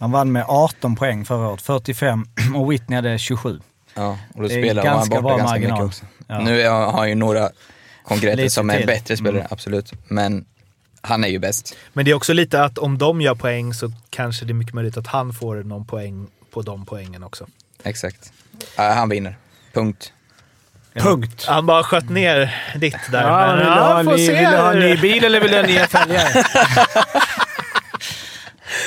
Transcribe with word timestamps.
Han 0.00 0.10
vann 0.12 0.32
med 0.32 0.44
18 0.48 0.96
poäng 0.96 1.24
förra 1.24 1.48
året, 1.48 1.62
45 1.62 2.26
och 2.56 2.72
Whitney 2.72 2.96
hade 2.96 3.18
27. 3.18 3.60
Ja, 3.94 4.18
och 4.34 4.42
då 4.42 4.48
Det 4.48 4.54
är 4.54 4.62
spelar 4.62 4.84
han 4.86 5.08
borta 5.08 5.22
bra 5.22 5.36
ganska 5.36 5.46
marginal. 5.54 5.72
mycket 5.82 5.86
också. 5.86 6.04
Ja. 6.26 6.40
Nu 6.40 6.68
har 6.68 6.92
han 6.92 7.08
ju 7.08 7.14
några 7.14 7.50
konkurrenter 8.04 8.48
som 8.48 8.70
är 8.70 8.76
till. 8.76 8.86
bättre 8.86 9.16
spelare, 9.16 9.36
Mm. 9.40 9.48
absolut. 9.50 9.92
Men 10.08 10.44
han 11.00 11.24
är 11.24 11.28
ju 11.28 11.38
bäst. 11.38 11.76
Men 11.92 12.04
det 12.04 12.10
är 12.10 12.14
också 12.14 12.32
lite 12.32 12.64
att 12.64 12.78
om 12.78 12.98
de 12.98 13.20
gör 13.20 13.34
poäng 13.34 13.74
så 13.74 13.92
kanske 14.10 14.44
det 14.44 14.52
är 14.52 14.54
mycket 14.54 14.74
möjligt 14.74 14.96
att 14.96 15.06
han 15.06 15.32
får 15.32 15.56
någon 15.56 15.86
poäng 15.86 16.26
på 16.50 16.62
de 16.62 16.86
poängen 16.86 17.22
också. 17.22 17.46
Exakt. 17.82 18.32
Ja, 18.76 18.92
han 18.92 19.08
vinner. 19.08 19.36
Punkt. 19.72 20.12
Punkt. 20.94 21.44
Han 21.48 21.66
bara 21.66 21.82
sköt 21.84 22.10
ner 22.10 22.54
ditt 22.76 22.96
där. 23.12 23.22
Ja, 23.22 23.46
men 24.02 24.14
vill, 24.16 24.26
du 24.26 24.32
ha, 24.32 24.36
se. 24.36 24.40
vill 24.40 24.50
du 24.50 24.56
ha 24.56 24.72
en 24.72 24.80
ny 24.80 24.96
bil 24.96 25.24
eller 25.24 25.40
vill 25.40 25.50
du 25.50 25.56
ha 25.56 25.66
nya 25.66 25.86
fälgar? 25.88 26.28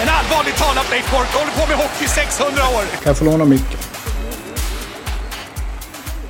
En 0.00 0.08
allvarligt 0.08 0.56
talad 0.56 0.86
Leif 0.90 1.10
Boork 1.10 1.28
håller 1.28 1.52
på 1.52 1.68
med 1.68 1.76
hockey 1.76 2.04
i 2.04 2.08
600 2.08 2.52
år! 2.52 2.84
Kan 3.02 3.10
jag 3.10 3.18
få 3.18 3.24
låna 3.24 3.44
micken? 3.44 3.78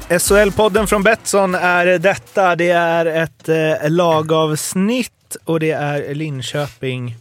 SHL-podden 0.08 0.86
från 0.86 1.02
Betsson 1.02 1.54
är 1.54 1.98
detta. 1.98 2.56
Det 2.56 2.70
är 2.70 3.06
ett 3.06 3.48
eh, 3.48 3.90
lagavsnitt 3.90 5.36
och 5.44 5.60
det 5.60 5.70
är 5.70 6.14
Linköping 6.14 7.16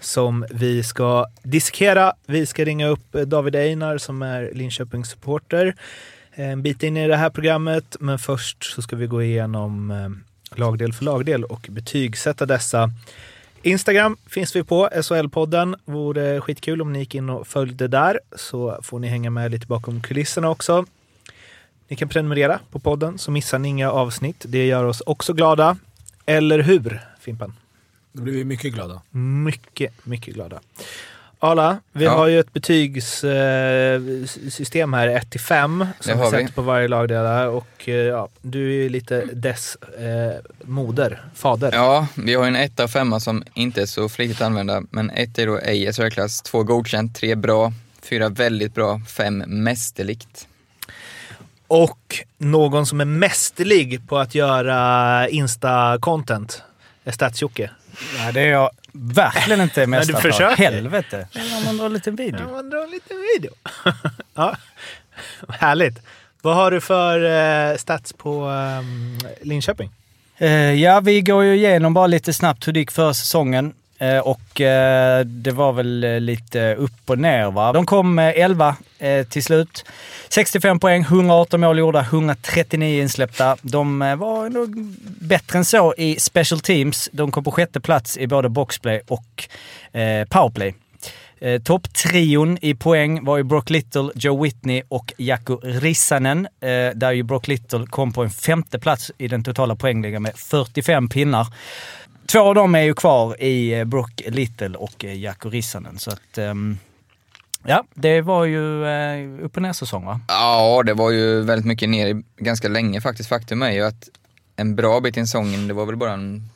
som 0.00 0.46
vi 0.50 0.82
ska 0.82 1.26
diskera. 1.42 2.12
Vi 2.26 2.46
ska 2.46 2.64
ringa 2.64 2.88
upp 2.88 3.14
eh, 3.14 3.20
David 3.20 3.56
Einar 3.56 3.98
som 3.98 4.22
är 4.22 4.50
Linköpings 4.54 5.08
supporter 5.10 5.74
en 6.36 6.62
bit 6.62 6.82
in 6.82 6.96
i 6.96 7.08
det 7.08 7.16
här 7.16 7.30
programmet. 7.30 7.96
Men 8.00 8.18
först 8.18 8.64
så 8.74 8.82
ska 8.82 8.96
vi 8.96 9.06
gå 9.06 9.22
igenom 9.22 9.90
eh, 9.90 10.58
lagdel 10.58 10.92
för 10.92 11.04
lagdel 11.04 11.44
och 11.44 11.66
betygsätta 11.70 12.46
dessa. 12.46 12.90
Instagram 13.66 14.16
finns 14.26 14.56
vi 14.56 14.64
på, 14.64 14.88
SHL-podden. 14.88 15.74
Vore 15.84 16.40
skitkul 16.40 16.82
om 16.82 16.92
ni 16.92 16.98
gick 16.98 17.14
in 17.14 17.30
och 17.30 17.46
följde 17.46 17.88
där 17.88 18.20
så 18.36 18.78
får 18.82 18.98
ni 18.98 19.08
hänga 19.08 19.30
med 19.30 19.50
lite 19.50 19.66
bakom 19.66 20.02
kulisserna 20.02 20.50
också. 20.50 20.84
Ni 21.88 21.96
kan 21.96 22.08
prenumerera 22.08 22.60
på 22.70 22.78
podden 22.78 23.18
så 23.18 23.30
missar 23.30 23.58
ni 23.58 23.68
inga 23.68 23.90
avsnitt. 23.90 24.44
Det 24.48 24.66
gör 24.66 24.84
oss 24.84 25.00
också 25.00 25.32
glada. 25.32 25.76
Eller 26.26 26.58
hur, 26.58 27.00
Fimpen? 27.20 27.54
Då 28.12 28.22
blir 28.22 28.32
vi 28.34 28.44
mycket 28.44 28.74
glada. 28.74 29.02
Mycket, 29.44 30.06
mycket 30.06 30.34
glada. 30.34 30.60
Arla, 31.50 31.78
vi 31.92 32.04
Ja. 32.04 32.10
har 32.10 32.26
ju 32.26 32.40
ett 32.40 32.52
betygssystem 32.52 34.92
här, 34.92 35.08
1 35.08 35.30
till 35.30 35.40
5, 35.40 35.86
som 36.00 36.18
Det 36.18 36.24
vi 36.24 36.30
sätter 36.30 36.52
på 36.52 36.62
varje 36.62 36.88
lagdelar. 36.88 37.46
Och 37.48 37.88
eh, 37.88 37.94
ja, 37.94 38.28
du 38.42 38.68
är 38.68 38.72
ju 38.82 38.88
lite 38.88 39.24
dess 39.32 39.76
eh, 39.76 40.32
moder, 40.64 41.22
fader. 41.34 41.70
Ja, 41.72 42.06
vi 42.14 42.34
har 42.34 42.44
ju 42.44 42.48
en 42.48 42.56
etta 42.56 42.84
och 42.84 42.90
femma 42.90 43.20
som 43.20 43.44
inte 43.54 43.82
är 43.82 43.86
så 43.86 44.08
flitigt 44.08 44.40
använda. 44.40 44.82
Men 44.90 45.10
ett 45.10 45.38
är 45.38 45.46
då 45.46 45.58
ej 45.58 45.92
SHL-klass, 45.92 46.42
två 46.42 46.62
godkänt, 46.62 47.16
tre 47.16 47.34
bra, 47.34 47.72
fyra 48.02 48.28
väldigt 48.28 48.74
bra, 48.74 49.00
fem 49.08 49.38
mästerligt. 49.46 50.48
Och 51.68 52.24
någon 52.38 52.86
som 52.86 53.00
är 53.00 53.04
mästerlig 53.04 54.08
på 54.08 54.18
att 54.18 54.34
göra 54.34 55.28
Insta-content 55.28 56.62
är 57.04 57.12
Stats-Jocke. 57.12 57.70
Ja, 58.18 58.32
det 58.32 58.40
är 58.40 58.46
jag 58.50 58.70
verkligen 59.00 59.60
inte 59.60 59.86
Men 59.86 60.06
du 60.06 60.14
försöker. 60.14 60.56
Helvete. 60.56 61.28
Om 61.34 61.64
man 61.64 61.76
drar 61.76 61.86
en 61.86 61.92
liten 61.92 62.16
video. 62.16 62.40
Ja, 62.40 62.52
man 62.52 62.70
drar 62.70 62.82
en 62.82 62.90
liten 62.90 63.16
video. 63.36 63.52
ja. 64.34 64.56
Härligt. 65.48 65.98
Vad 66.42 66.56
har 66.56 66.70
du 66.70 66.80
för 66.80 67.24
eh, 67.70 67.76
stats 67.76 68.12
på 68.12 68.44
ehm, 68.44 69.18
Linköping? 69.42 69.90
Eh, 70.38 70.50
ja, 70.50 71.00
vi 71.00 71.20
går 71.20 71.44
ju 71.44 71.54
igenom 71.54 71.94
bara 71.94 72.06
lite 72.06 72.32
snabbt 72.32 72.68
hur 72.68 72.72
det 72.72 72.80
gick 72.80 72.90
förra 72.90 73.14
säsongen. 73.14 73.72
Eh, 73.98 74.18
och 74.18 74.60
eh, 74.60 75.24
det 75.24 75.52
var 75.52 75.72
väl 75.72 76.18
lite 76.20 76.74
upp 76.74 77.10
och 77.10 77.18
ner 77.18 77.50
va. 77.50 77.72
De 77.72 77.86
kom 77.86 78.18
eh, 78.18 78.32
11 78.40 78.76
eh, 78.98 79.26
till 79.26 79.42
slut. 79.42 79.84
65 80.28 80.80
poäng, 80.80 81.02
118 81.02 81.60
mål 81.60 81.78
gjorda, 81.78 82.00
139 82.00 83.02
insläppta. 83.02 83.56
De 83.62 84.02
eh, 84.02 84.16
var 84.16 84.48
nog 84.48 84.96
bättre 85.20 85.58
än 85.58 85.64
så 85.64 85.94
i 85.98 86.20
special 86.20 86.60
teams. 86.60 87.08
De 87.12 87.32
kom 87.32 87.44
på 87.44 87.50
sjätte 87.50 87.80
plats 87.80 88.18
i 88.18 88.26
både 88.26 88.48
boxplay 88.48 89.00
och 89.08 89.48
eh, 90.00 90.24
powerplay. 90.24 90.74
Eh, 91.40 91.62
Topptrion 91.62 92.58
i 92.62 92.74
poäng 92.74 93.24
var 93.24 93.36
ju 93.36 93.42
Brock 93.42 93.70
Little, 93.70 94.10
Joe 94.14 94.42
Whitney 94.42 94.82
och 94.88 95.12
Jaakko 95.16 95.60
Rissanen. 95.62 96.46
Eh, 96.46 96.90
där 96.94 97.12
ju 97.12 97.22
Brock 97.22 97.48
Little 97.48 97.86
kom 97.86 98.12
på 98.12 98.22
en 98.22 98.30
femte 98.30 98.78
plats 98.78 99.12
i 99.18 99.28
den 99.28 99.44
totala 99.44 99.76
poängligan 99.76 100.22
med 100.22 100.36
45 100.36 101.08
pinnar. 101.08 101.46
Två 102.26 102.40
av 102.40 102.54
dem 102.54 102.74
är 102.74 102.82
ju 102.82 102.94
kvar 102.94 103.42
i 103.42 103.74
eh, 103.74 103.84
Brock 103.84 104.22
Little 104.26 104.76
och 104.76 105.04
eh, 105.04 105.18
Jaakko 105.18 105.50
Rissanen. 105.50 105.98
Så 105.98 106.10
att, 106.10 106.38
um, 106.38 106.78
ja, 107.66 107.84
det 107.94 108.20
var 108.20 108.44
ju 108.44 108.86
eh, 108.86 109.44
upp 109.44 109.56
och 109.56 109.62
ner 109.62 109.72
säsong 109.72 110.04
va? 110.04 110.20
Ja, 110.28 110.82
det 110.86 110.94
var 110.94 111.10
ju 111.10 111.40
väldigt 111.40 111.66
mycket 111.66 111.88
ner 111.88 112.22
ganska 112.36 112.68
länge 112.68 113.00
faktiskt. 113.00 113.28
Faktum 113.28 113.62
är 113.62 113.70
ju 113.70 113.82
att 113.82 114.08
en 114.56 114.76
bra 114.76 115.00
bit 115.00 115.16
in 115.16 115.26
säsongen, 115.26 115.68
det 115.68 115.74
var 115.74 115.86
väl 115.86 115.96
bara 115.96 116.12
en 116.12 116.48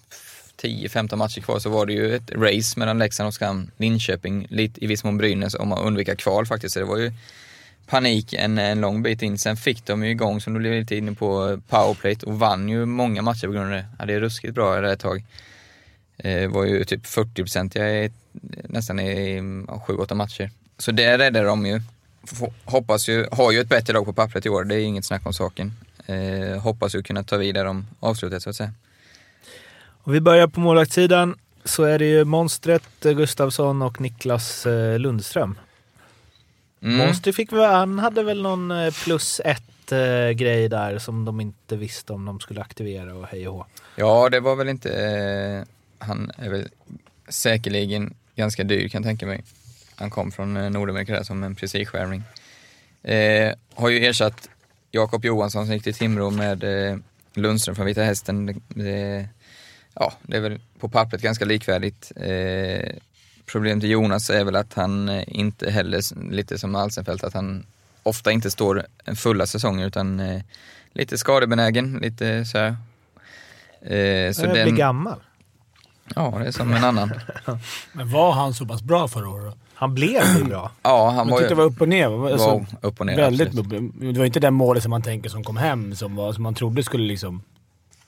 10-15 0.62 1.16
matcher 1.16 1.40
kvar, 1.40 1.58
så 1.58 1.70
var 1.70 1.86
det 1.86 1.92
ju 1.92 2.16
ett 2.16 2.30
race 2.30 2.78
mellan 2.78 2.98
Leksand, 2.98 3.28
Oskarshamn, 3.28 3.70
Linköping, 3.76 4.46
lite, 4.50 4.84
i 4.84 4.86
viss 4.86 5.04
mån 5.04 5.18
Brynäs 5.18 5.54
om 5.54 5.72
att 5.72 5.80
undvika 5.80 6.16
kval 6.16 6.46
faktiskt. 6.46 6.72
Så 6.72 6.78
det 6.80 6.86
var 6.86 6.98
ju 6.98 7.12
panik 7.86 8.32
en, 8.32 8.58
en 8.58 8.80
lång 8.80 9.02
bit 9.02 9.22
in. 9.22 9.38
Sen 9.38 9.56
fick 9.56 9.86
de 9.86 10.04
ju 10.04 10.10
igång, 10.10 10.40
som 10.40 10.54
du 10.54 10.60
blev 10.60 10.72
lite 10.72 10.96
inne 10.96 11.14
på, 11.14 11.60
powerplay 11.68 12.16
och 12.26 12.38
vann 12.38 12.68
ju 12.68 12.86
många 12.86 13.22
matcher 13.22 13.46
på 13.46 13.52
grund 13.52 13.66
av 13.66 13.70
det. 13.70 14.06
Det 14.06 14.14
är 14.14 14.20
ruskigt 14.20 14.54
bra 14.54 14.74
där 14.74 14.82
ett 14.82 15.00
tag. 15.00 15.24
Eh, 16.18 16.50
var 16.50 16.64
ju 16.64 16.84
typ 16.84 17.04
40-procentiga 17.04 18.10
nästan 18.64 19.00
i 19.00 19.40
7-8 19.40 20.14
matcher. 20.14 20.50
Så 20.80 20.92
det 20.92 21.18
räddade 21.18 21.46
de 21.46 21.66
ju. 21.66 21.80
Hoppas 22.64 23.08
ju, 23.08 23.26
har 23.32 23.52
ju 23.52 23.60
ett 23.60 23.68
bättre 23.68 23.92
lag 23.92 24.04
på 24.04 24.12
pappret 24.12 24.46
i 24.46 24.48
år, 24.48 24.64
det 24.64 24.74
är 24.74 24.78
inget 24.78 25.04
snack 25.04 25.26
om 25.26 25.32
saken. 25.32 25.72
Eh, 26.06 26.60
hoppas 26.60 26.94
ju 26.94 27.02
kunna 27.02 27.22
ta 27.22 27.36
vidare 27.36 27.68
om 27.68 27.86
avslutet 28.00 28.42
så 28.42 28.50
att 28.50 28.56
säga. 28.56 28.72
Och 30.02 30.14
vi 30.14 30.20
börjar 30.20 30.46
på 30.46 30.60
målvaktssidan 30.60 31.38
så 31.64 31.84
är 31.84 31.98
det 31.98 32.04
ju 32.04 32.24
monstret 32.24 33.06
eh, 33.06 33.12
Gustavsson 33.12 33.82
och 33.82 34.00
Niklas 34.00 34.66
eh, 34.66 34.98
Lundström. 34.98 35.58
Mm. 36.82 36.96
Monster 36.96 37.32
fick 37.32 37.52
väl, 37.52 37.70
han 37.70 37.98
hade 37.98 38.22
väl 38.22 38.42
någon 38.42 38.70
eh, 38.70 38.94
plus 39.04 39.40
ett 39.44 39.92
eh, 39.92 40.30
grej 40.30 40.68
där 40.68 40.98
som 40.98 41.24
de 41.24 41.40
inte 41.40 41.76
visste 41.76 42.12
om 42.12 42.24
de 42.24 42.40
skulle 42.40 42.60
aktivera 42.60 43.14
och 43.14 43.26
hej 43.26 43.48
och 43.48 43.54
hå. 43.54 43.66
Ja, 43.96 44.28
det 44.28 44.40
var 44.40 44.56
väl 44.56 44.68
inte... 44.68 44.90
Eh, 44.92 45.64
han 46.06 46.32
är 46.36 46.50
väl 46.50 46.68
säkerligen 47.28 48.14
ganska 48.36 48.64
dyr 48.64 48.88
kan 48.88 49.02
jag 49.02 49.08
tänka 49.08 49.26
mig. 49.26 49.44
Han 50.00 50.10
kom 50.10 50.32
från 50.32 50.56
eh, 50.56 50.70
Nordamerika 50.70 51.12
där 51.12 51.22
som 51.22 51.42
en 51.42 51.54
prestigevärvning. 51.54 52.22
Eh, 53.02 53.54
har 53.74 53.88
ju 53.88 54.06
ersatt 54.06 54.48
Jakob 54.90 55.24
Johansson 55.24 55.66
som 55.66 55.74
gick 55.74 55.84
till 55.84 55.94
Timrå 55.94 56.30
med 56.30 56.64
eh, 56.64 56.96
Lundström 57.34 57.76
från 57.76 57.86
Vita 57.86 58.02
Hästen. 58.02 58.62
Det, 58.68 59.28
ja, 59.94 60.12
det 60.22 60.36
är 60.36 60.40
väl 60.40 60.60
på 60.78 60.88
pappret 60.88 61.22
ganska 61.22 61.44
likvärdigt. 61.44 62.12
Eh, 62.16 62.92
problemet 63.46 63.80
till 63.82 63.90
Jonas 63.90 64.30
är 64.30 64.44
väl 64.44 64.56
att 64.56 64.74
han 64.74 65.08
eh, 65.08 65.24
inte 65.26 65.70
heller, 65.70 66.30
lite 66.30 66.58
som 66.58 66.74
Alsenfelt, 66.74 67.24
att 67.24 67.34
han 67.34 67.66
ofta 68.02 68.32
inte 68.32 68.50
står 68.50 68.86
en 69.04 69.16
fulla 69.16 69.46
säsonger 69.46 69.86
utan 69.86 70.20
eh, 70.20 70.42
lite 70.92 71.18
skadebenägen, 71.18 71.98
lite 72.02 72.44
så 72.44 72.58
här. 72.58 72.76
Eh, 73.82 74.32
så 74.32 74.40
Så 74.42 74.50
blir 74.50 74.64
den, 74.64 74.76
gammal. 74.76 75.20
ja, 76.14 76.36
det 76.38 76.46
är 76.46 76.52
som 76.52 76.72
en 76.72 76.84
annan. 76.84 77.12
Men 77.92 78.10
var 78.10 78.32
han 78.32 78.54
så 78.54 78.66
pass 78.66 78.82
bra 78.82 79.08
förra 79.08 79.28
året? 79.28 79.54
Han 79.80 79.94
blev 79.94 80.22
ju 80.38 80.44
bra. 80.44 80.70
Ja, 80.82 81.06
han 81.06 81.16
Man 81.16 81.28
var 81.28 81.38
tyckte 81.38 81.44
ju 81.44 81.48
det 81.48 81.54
var 81.62 81.64
upp 81.64 81.80
och 81.80 81.88
ner. 81.88 82.26
Alltså, 82.32 82.46
var 82.48 82.66
upp 82.80 83.00
och 83.00 83.06
ner. 83.06 83.16
väldigt 83.16 83.48
absolut. 83.48 83.92
Det 84.00 84.18
var 84.18 84.24
inte 84.26 84.40
den 84.40 84.54
målet 84.54 84.82
som 84.82 84.90
man 84.90 85.02
tänker 85.02 85.30
som 85.30 85.44
kom 85.44 85.56
hem, 85.56 85.94
som, 85.94 86.16
var, 86.16 86.32
som 86.32 86.42
man 86.42 86.54
trodde 86.54 86.82
skulle 86.82 87.04
liksom... 87.04 87.42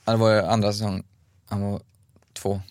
Ja, 0.05 0.11
Det 0.11 0.17
var 0.17 0.29
ju 0.33 0.41
andra 0.41 0.71
säsong, 0.73 1.03
han 1.49 1.61
var 1.71 1.79
två. 2.33 2.61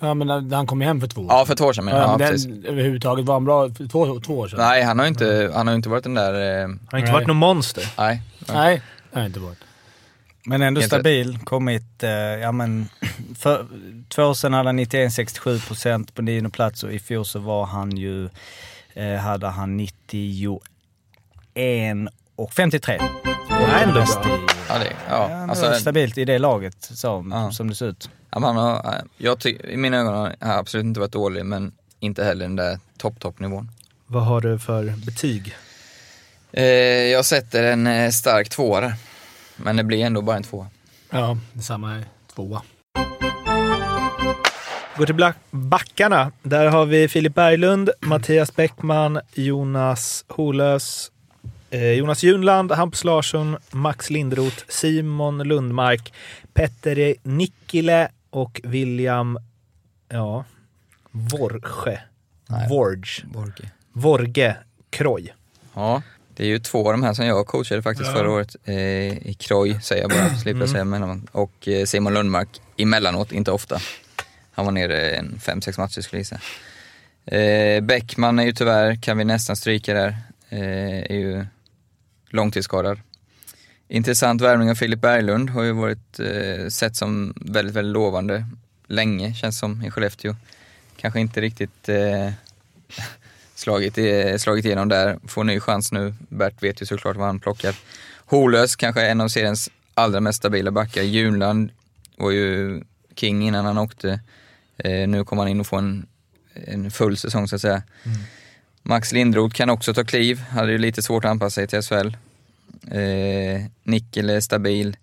Ja 0.00 0.14
men 0.14 0.52
han 0.52 0.66
kom 0.66 0.80
hem 0.80 1.00
för 1.00 1.06
två 1.08 1.20
år 1.20 1.26
Ja, 1.30 1.44
för 1.46 1.54
två 1.54 1.64
år 1.64 1.72
sedan 1.72 1.84
men, 1.84 1.94
Ja, 1.96 2.00
ja, 2.02 2.08
men 2.18 2.18
den, 2.40 2.64
överhuvudtaget 2.64 3.26
var 3.26 3.34
han 3.34 3.44
bra 3.44 3.68
för 3.70 3.86
två, 3.88 4.20
två 4.20 4.38
år 4.38 4.48
sedan? 4.48 4.58
Nej, 4.58 4.82
han 4.82 4.98
har 4.98 5.06
ju 5.06 5.08
inte, 5.08 5.50
han 5.54 5.66
har 5.66 5.72
ju 5.74 5.76
inte 5.76 5.88
varit 5.88 6.04
den 6.04 6.14
där... 6.14 6.34
Eh, 6.34 6.62
Han 6.68 6.78
har 6.90 6.98
inte 6.98 7.10
Nej. 7.10 7.12
varit 7.12 7.26
någon 7.26 7.36
monster. 7.36 7.92
nej. 7.98 8.22
Nej, 8.52 8.82
det 9.12 9.18
har 9.18 9.26
inte 9.26 9.40
varit. 9.40 9.58
Men 10.48 10.62
ändå 10.62 10.80
stabil. 10.82 11.38
Kommit, 11.44 12.02
eh, 12.02 12.10
ja 12.10 12.52
men, 12.52 12.88
för 13.38 13.66
två 14.08 14.22
år 14.22 14.34
sedan 14.34 14.52
hade 14.52 14.68
han 14.68 14.78
91-67 14.80 15.66
procent 15.66 16.14
på 16.14 16.22
nionde 16.22 16.50
plats 16.50 16.82
och 16.82 16.92
i 16.92 16.98
fjol 16.98 17.24
så 17.26 17.38
var 17.38 17.66
han 17.66 17.96
ju, 17.96 18.28
eh, 18.94 19.14
hade 19.14 19.46
han 19.46 19.76
91 19.76 20.60
1,53. 21.54 23.00
är 23.50 23.82
ändå 23.82 24.00
Bäst 24.00 24.22
bra. 24.22 24.38
Ja, 24.68 24.78
det, 24.78 24.92
Ja, 25.08 25.30
ja, 25.30 25.46
alltså, 25.50 25.72
stabilt 25.72 26.18
i 26.18 26.24
det 26.24 26.38
laget 26.38 26.76
som, 26.80 27.30
Ja. 27.32 27.50
som 27.50 27.68
det 27.68 27.74
ser 27.74 27.86
ut. 27.86 28.10
ja, 28.30 28.38
man 28.38 28.56
har, 28.56 28.94
jag 29.16 29.38
ty, 29.40 29.56
I 29.64 29.76
mina 29.76 29.96
ögon 29.96 30.14
har 30.14 30.34
han 30.40 30.58
absolut 30.58 30.84
inte 30.84 31.00
varit 31.00 31.12
dålig, 31.12 31.44
men 31.46 31.72
inte 32.00 32.24
heller 32.24 32.44
den 32.44 32.56
där 32.56 32.78
topp-topp-nivån. 32.98 33.70
Vad 34.06 34.24
har 34.24 34.40
du 34.40 34.58
för 34.58 34.94
betyg? 35.06 35.56
Eh, 36.52 36.64
jag 37.12 37.24
sätter 37.24 37.64
en 37.64 37.86
eh, 37.86 38.10
stark 38.10 38.48
tvåa 38.48 38.80
där. 38.80 38.94
Men 39.62 39.76
det 39.76 39.84
blir 39.84 40.04
ändå 40.04 40.22
bara 40.22 40.36
en 40.36 40.42
tvåa. 40.42 40.66
Ja, 41.10 41.38
detsamma 41.52 41.88
här. 41.88 42.04
Tvåa. 42.34 42.62
Går 44.96 45.06
till 45.06 45.32
backarna. 45.50 46.32
Där 46.42 46.66
har 46.66 46.86
vi 46.86 47.08
Filip 47.08 47.34
Berglund, 47.34 47.90
Mattias 48.00 48.56
Bäckman, 48.56 49.20
Jonas 49.34 50.24
Holös, 50.28 51.12
eh, 51.70 51.92
Jonas 51.92 52.22
Junland, 52.22 52.72
Hampus 52.72 53.04
Larsson, 53.04 53.56
Max 53.70 54.10
Lindroth, 54.10 54.64
Simon 54.68 55.38
Lundmark, 55.38 56.12
Petter 56.52 57.14
Nikkile 57.22 58.08
och 58.30 58.60
William 58.64 59.38
ja, 60.08 60.44
Vorge. 61.10 62.00
Nej. 62.46 62.68
Vorge. 62.68 63.24
Borge. 63.24 63.70
Vorge 63.92 64.56
Kroj. 64.90 65.34
Ja, 65.74 66.02
det 66.38 66.44
är 66.44 66.48
ju 66.48 66.58
två 66.58 66.86
av 66.86 66.92
de 66.92 67.02
här 67.02 67.14
som 67.14 67.26
jag 67.26 67.46
coachade 67.46 67.82
faktiskt 67.82 68.12
förra 68.12 68.30
året. 68.30 68.56
Eh, 68.64 68.74
I 69.28 69.36
Kroj 69.38 69.80
säger 69.82 70.02
jag 70.02 70.10
bara, 70.10 70.36
slipper 70.42 70.60
jag 70.60 70.68
säga 70.68 70.84
mellan. 70.84 71.28
Och 71.32 71.68
eh, 71.68 71.84
Simon 71.84 72.14
Lundmark 72.14 72.60
emellanåt, 72.76 73.32
inte 73.32 73.50
ofta. 73.50 73.80
Han 74.52 74.64
var 74.64 74.72
nere 74.72 75.10
en 75.10 75.40
fem, 75.40 75.62
sex 75.62 75.78
matcher 75.78 76.00
skulle 76.00 76.18
jag 76.18 76.20
gissa. 76.20 76.40
Eh, 77.36 77.80
Bäckman 77.80 78.38
är 78.38 78.44
ju 78.44 78.52
tyvärr, 78.52 79.02
kan 79.02 79.18
vi 79.18 79.24
nästan 79.24 79.56
stryka 79.56 79.94
där, 79.94 80.16
eh, 80.48 80.98
är 80.98 81.16
ju 81.16 81.46
långtidsskadad. 82.30 83.00
Intressant 83.88 84.42
värvning 84.42 84.70
av 84.70 84.74
Filip 84.74 85.00
Berglund, 85.00 85.50
har 85.50 85.62
ju 85.62 85.72
varit 85.72 86.20
eh, 86.20 86.68
sett 86.68 86.96
som 86.96 87.34
väldigt, 87.40 87.76
väldigt 87.76 87.92
lovande 87.92 88.46
länge, 88.86 89.34
känns 89.34 89.58
som, 89.58 89.84
i 89.84 89.90
Skellefteå. 89.90 90.36
Kanske 90.96 91.20
inte 91.20 91.40
riktigt 91.40 91.88
eh, 91.88 92.30
slagit, 93.58 93.98
slagit 94.40 94.64
igenom 94.64 94.88
där. 94.88 95.18
Får 95.26 95.44
ny 95.44 95.60
chans 95.60 95.92
nu. 95.92 96.14
Bert 96.28 96.62
vet 96.62 96.82
ju 96.82 96.86
såklart 96.86 97.16
vad 97.16 97.26
han 97.26 97.40
plockar. 97.40 97.74
Holös, 98.26 98.76
kanske 98.76 99.06
en 99.06 99.20
av 99.20 99.28
seriens 99.28 99.70
allra 99.94 100.20
mest 100.20 100.38
stabila 100.38 100.70
backar. 100.70 101.02
Junland 101.02 101.70
var 102.16 102.30
ju 102.30 102.80
king 103.16 103.48
innan 103.48 103.64
han 103.64 103.78
åkte. 103.78 104.20
Eh, 104.76 105.08
nu 105.08 105.24
kommer 105.24 105.42
han 105.42 105.50
in 105.50 105.60
och 105.60 105.66
får 105.66 105.78
en, 105.78 106.06
en 106.54 106.90
full 106.90 107.16
säsong 107.16 107.48
så 107.48 107.56
att 107.56 107.62
säga. 107.62 107.82
Max 108.82 109.12
Lindroth 109.12 109.54
kan 109.54 109.70
också 109.70 109.94
ta 109.94 110.04
kliv. 110.04 110.40
Hade 110.40 110.72
ju 110.72 110.78
lite 110.78 111.02
svårt 111.02 111.24
att 111.24 111.30
anpassa 111.30 111.54
sig 111.54 111.66
till 111.66 111.82
SHL. 111.82 112.16
Eh, 112.90 113.62
Nickel 113.82 114.30
är 114.30 114.40
stabil. 114.40 114.96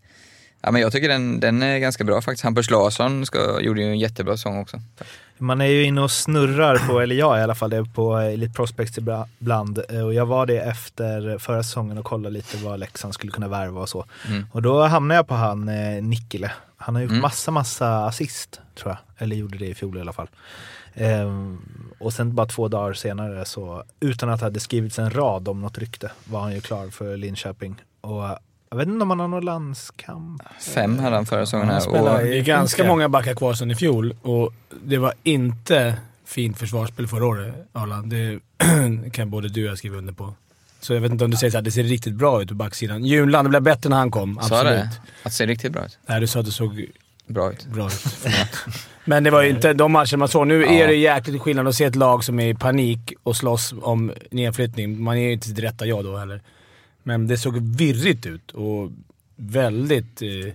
Ja, 0.66 0.72
men 0.72 0.82
jag 0.82 0.92
tycker 0.92 1.10
den, 1.10 1.40
den 1.40 1.64
är 1.64 1.78
ganska 1.80 2.04
bra 2.04 2.22
faktiskt. 2.22 2.44
Hampus 2.44 2.70
Larsson 2.70 3.26
ska, 3.26 3.62
gjorde 3.62 3.82
ju 3.82 3.88
en 3.88 4.00
jättebra 4.00 4.38
säsong 4.38 4.60
också. 4.60 4.82
Man 5.38 5.62
är 5.62 5.66
ju 5.66 5.84
inne 5.84 6.02
och 6.02 6.12
snurrar 6.12 6.78
på, 6.88 7.00
eller 7.00 7.16
jag 7.16 7.40
i 7.40 7.42
alla 7.42 7.56
fall, 7.56 7.70
det 7.70 7.78
är 7.78 7.84
på 7.84 8.16
Elite 8.18 8.54
Prospects 8.54 8.98
ibland. 8.98 9.80
Eh, 9.90 10.02
Och 10.06 10.14
jag 10.14 10.26
var 10.26 10.46
det 10.46 10.60
efter 10.60 11.38
förra 11.38 11.64
säsongen 11.64 11.98
och 11.98 12.06
kollade 12.06 12.34
lite 12.34 12.58
vad 12.58 12.80
Leksand 12.80 13.14
skulle 13.14 13.32
kunna 13.32 13.48
värva 13.48 13.82
och 13.82 13.90
så. 13.90 14.06
Mm. 14.28 14.46
Och 14.52 14.62
då 14.62 14.84
hamnade 14.84 15.16
jag 15.18 15.28
på 15.28 15.34
han 15.34 15.70
eh, 15.70 16.04
Nikkele. 16.04 16.52
Han 16.78 16.96
har 16.96 17.02
gjort 17.02 17.12
Mm. 17.12 17.22
massa, 17.22 17.52
massa 17.52 18.06
assist, 18.06 18.62
tror 18.76 18.90
jag. 18.92 18.98
Eller 19.24 19.36
gjorde 19.36 19.58
det 19.58 19.68
i 19.68 19.76
fjol 19.76 19.98
i 19.98 20.02
alla 20.02 20.14
fall. 20.14 20.28
Ehm, 20.94 21.58
och 22.00 22.14
sen 22.14 22.36
bara 22.36 22.48
två 22.48 22.68
dagar 22.68 22.94
senare, 22.94 23.46
så 23.46 23.84
utan 24.00 24.30
att 24.30 24.40
det 24.40 24.46
hade 24.46 24.60
skrivits 24.60 25.00
en 25.00 25.10
rad 25.12 25.48
om 25.48 25.62
något 25.62 25.78
rykte, 25.78 26.12
var 26.26 26.40
han 26.42 26.54
ju 26.54 26.62
klar 26.62 26.90
för 26.90 27.18
Linköping. 27.18 27.76
Och 28.02 28.24
jag 28.70 28.78
vet 28.78 28.88
inte 28.88 29.04
om 29.04 29.10
han 29.10 29.20
har 29.20 29.28
någon 29.28 29.46
landskamp. 29.46 30.42
Fem 30.60 31.00
hade 31.00 31.16
han 31.16 31.26
förra 31.26 31.46
säsongen 31.46 31.70
här. 31.70 31.88
Och, 31.90 32.20
Det 32.24 32.38
är 32.38 32.44
ganska 32.44 32.84
många 32.88 33.10
backar 33.10 33.34
kvar 33.34 33.54
sedan 33.54 33.72
i 33.72 33.76
fjol 33.76 34.16
och 34.22 34.54
det 34.84 34.98
var 34.98 35.14
inte 35.24 35.96
fint 36.26 36.58
försvarsspel 36.60 37.08
förra 37.08 37.26
året, 37.26 37.56
Arlan. 37.74 38.10
Det 38.10 38.40
kan 39.12 39.30
både 39.30 39.50
du 39.50 39.64
och 39.64 39.70
jag 39.72 39.78
skriva 39.78 39.98
under 39.98 40.14
på. 40.14 40.34
Så 40.80 40.94
jag 40.94 41.02
vet 41.02 41.12
inte 41.12 41.26
om 41.26 41.32
du 41.32 41.38
säger 41.38 41.52
så 41.52 41.58
här, 41.58 41.62
det 41.62 41.72
ser 41.72 41.84
riktigt 41.84 42.14
bra 42.14 42.42
ut 42.42 42.48
på 42.50 42.54
backsidan. 42.56 43.06
Junland, 43.06 43.46
det 43.46 43.50
blev 43.50 43.62
bättre 43.62 43.90
när 43.90 43.98
han 43.98 44.12
kom. 44.12 44.36
sa 44.42 44.42
Absolut. 44.42 44.66
det? 44.80 44.82
Att 44.88 45.24
det 45.24 45.30
ser 45.30 45.48
riktigt 45.48 45.72
bra 45.72 45.86
ut. 45.86 45.98
Nej, 46.08 46.20
du 46.20 46.28
sa 46.28 46.40
att 46.40 46.46
det 46.46 46.52
såg 46.52 46.86
Bra 47.28 47.52
ut. 47.52 47.66
bra 47.66 47.88
ut. 47.88 48.06
Men 49.06 49.24
det 49.24 49.30
var 49.32 49.42
ju 49.42 49.50
inte 49.50 49.74
de 49.74 49.92
matcher 49.92 50.18
man 50.18 50.28
såg. 50.28 50.48
Nu 50.48 50.62
Ja. 50.62 50.72
är 50.72 50.88
det 50.88 50.94
jäkligt 50.96 51.42
skillnad 51.42 51.68
att 51.68 51.76
se 51.76 51.84
ett 51.84 51.96
lag 51.96 52.24
som 52.24 52.40
är 52.40 52.48
i 52.48 52.54
panik 52.56 53.14
och 53.24 53.36
slåss 53.36 53.74
om 53.82 54.12
nedflyttning. 54.32 55.02
Man 55.04 55.18
är 55.18 55.22
ju 55.22 55.32
inte 55.34 55.48
sitt 55.48 55.60
rätta 55.60 55.86
jag 55.86 56.04
då 56.04 56.18
heller. 56.18 56.42
Men 57.08 57.28
det 57.28 57.38
såg 57.38 57.58
virrigt 57.78 58.26
ut 58.26 58.52
och 58.52 58.92
väldigt 59.36 60.22
eh, 60.22 60.54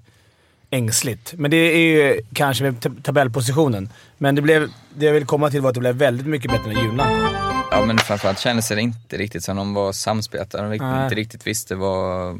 ängsligt. 0.71 1.35
Men 1.37 1.51
det 1.51 1.57
är 1.57 1.79
ju 1.79 2.23
kanske 2.33 2.65
med 2.65 2.81
tab- 2.81 3.03
tabellpositionen. 3.03 3.89
Men 4.19 4.35
det, 4.35 4.43
blev, 4.43 4.69
det 4.95 5.07
jag 5.07 5.13
vill 5.13 5.27
komma 5.27 5.51
till 5.51 5.61
var 5.61 5.69
att 5.69 5.75
det 5.75 5.81
blev 5.81 5.95
väldigt 5.95 6.27
mycket 6.27 6.51
bättre 6.51 6.73
när 6.73 6.83
Junland 6.83 7.11
kom. 7.27 7.63
Ja 7.71 7.87
men 7.87 7.99
framförallt 7.99 8.39
kändes 8.39 8.69
det 8.69 8.81
inte 8.81 9.17
riktigt 9.17 9.45
som 9.45 9.57
de 9.57 9.75
var 9.75 9.93
samspelta. 9.93 10.63
De 10.63 10.71
riktigt, 10.71 10.89
Nej. 10.89 11.05
inte 11.05 11.15
riktigt 11.15 11.47
visste 11.47 11.75
vad... 11.75 12.39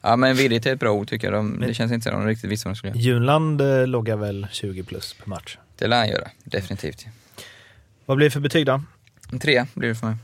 Ja 0.00 0.16
men 0.16 0.36
virrigt 0.36 0.66
är 0.66 0.72
ett 0.72 0.80
bra 0.80 0.90
ord 0.92 1.08
tycker 1.08 1.26
jag. 1.26 1.34
De, 1.34 1.60
det 1.60 1.74
känns 1.74 1.92
inte 1.92 2.10
som 2.10 2.20
de 2.20 2.26
riktigt 2.28 2.50
visste 2.50 2.68
vad 2.68 2.74
de 2.74 2.76
skulle 2.76 2.90
göra. 2.92 3.00
Junland 3.00 3.60
eh, 3.60 3.86
loggar 3.86 4.16
väl 4.16 4.46
20 4.52 4.82
plus 4.82 5.12
per 5.14 5.28
match. 5.28 5.58
Det 5.78 5.86
lär 5.86 5.98
han 5.98 6.08
göra, 6.08 6.28
definitivt. 6.44 7.06
Vad 8.06 8.16
blir 8.16 8.26
det 8.26 8.30
för 8.30 8.40
betyg 8.40 8.66
då? 8.66 8.82
En 9.32 9.38
trea 9.38 9.66
blir 9.74 9.88
det 9.88 9.94
för 9.94 10.06
mig. 10.06 10.16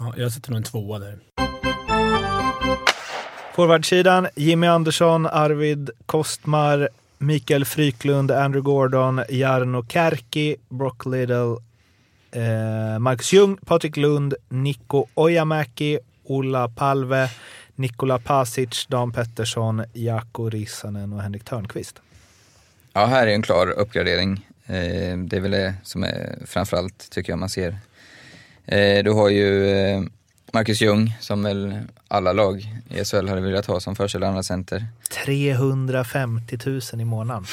Ja, 0.00 0.14
jag 0.16 0.32
sätter 0.32 0.50
nog 0.50 0.56
en 0.56 0.62
tvåa 0.62 0.98
där. 0.98 1.18
Forwardsidan, 3.54 4.28
Jimmy 4.36 4.66
Andersson, 4.66 5.26
Arvid 5.26 5.90
Kostmar, 6.06 6.88
Mikael 7.18 7.64
Fryklund, 7.64 8.30
Andrew 8.30 8.64
Gordon, 8.70 9.22
Jarno 9.28 9.84
Kärki, 9.88 10.56
Brock 10.68 11.06
Little, 11.06 11.56
eh, 12.30 12.98
Marcus 12.98 13.32
Ljung, 13.32 13.56
Patrik 13.56 13.96
Lund, 13.96 14.34
Niko 14.48 15.06
Ojamäki, 15.14 15.98
Ola 16.24 16.68
Palve, 16.68 17.30
Nikola 17.74 18.18
Pasic, 18.18 18.86
Dan 18.88 19.12
Pettersson, 19.12 19.84
Jaakko 19.92 20.50
Rissanen 20.50 21.12
och 21.12 21.22
Henrik 21.22 21.44
Törnqvist. 21.44 22.00
Ja, 22.92 23.06
här 23.06 23.26
är 23.26 23.34
en 23.34 23.42
klar 23.42 23.70
uppgradering. 23.70 24.46
Eh, 24.66 25.18
det 25.18 25.36
är 25.36 25.40
väl 25.40 25.50
det 25.50 25.74
som 25.82 26.02
är 26.04 26.38
framförallt, 26.46 27.10
tycker 27.10 27.32
jag, 27.32 27.38
man 27.38 27.48
ser. 27.48 27.76
Eh, 28.66 29.04
du 29.04 29.10
har 29.10 29.28
ju 29.28 29.70
eh, 29.70 30.02
Marcus 30.52 30.80
Ljung, 30.80 31.16
som 31.20 31.42
väl 31.42 31.78
alla 32.08 32.32
lag 32.32 32.60
i 32.88 33.04
SHL 33.04 33.28
hade 33.28 33.40
velat 33.40 33.66
ha 33.66 33.80
som 33.80 33.96
första 33.96 34.18
eller 34.18 34.26
andra 34.26 34.42
center. 34.42 34.86
350 35.24 36.58
000 36.66 36.80
i 37.00 37.04
månaden. 37.04 37.44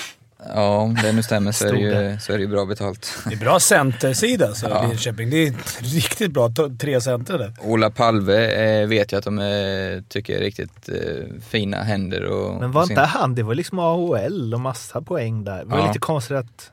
Ja, 0.56 0.78
om 0.78 0.96
det 0.96 1.12
nu 1.12 1.24
stämmer 1.24 1.52
så 1.52 1.68
är 1.68 1.74
det, 1.74 1.80
ju, 1.80 2.20
så 2.20 2.34
är 2.34 2.38
det 2.38 2.42
ju 2.44 2.48
bra 2.50 2.66
betalt. 2.66 3.18
Det 3.26 3.34
är 3.36 3.40
bra 3.40 3.60
centersida 3.60 4.54
så 4.54 4.68
Ja. 4.70 4.88
Linköping. 4.88 5.30
Det 5.30 5.48
är 5.48 5.54
riktigt 5.96 6.32
bra. 6.32 6.50
Tre 6.80 7.02
center 7.02 7.38
där. 7.38 7.54
Ola 7.62 7.90
Palve 7.90 8.52
eh, 8.82 8.88
vet 8.88 9.12
jag 9.12 9.20
att 9.20 9.26
de 9.26 9.40
eh, 9.40 10.02
tycker 10.10 10.36
är 10.36 10.40
riktigt 10.40 10.90
eh, 10.90 11.42
fina 11.50 11.78
händer. 11.84 12.26
Och, 12.26 12.60
Men 12.62 12.72
var 12.72 12.84
och 12.84 12.90
inte 12.90 13.02
han, 13.02 13.36
det 13.36 13.44
var 13.44 13.56
liksom 13.56 13.80
AHL 13.80 14.54
och 14.54 14.60
massa 14.60 15.02
poäng 15.02 15.44
där. 15.44 15.60
Det 15.60 15.66
var 15.66 15.80
Ja. 15.80 15.88
lite 15.88 16.00
konstigt 16.00 16.38
att 16.38 16.72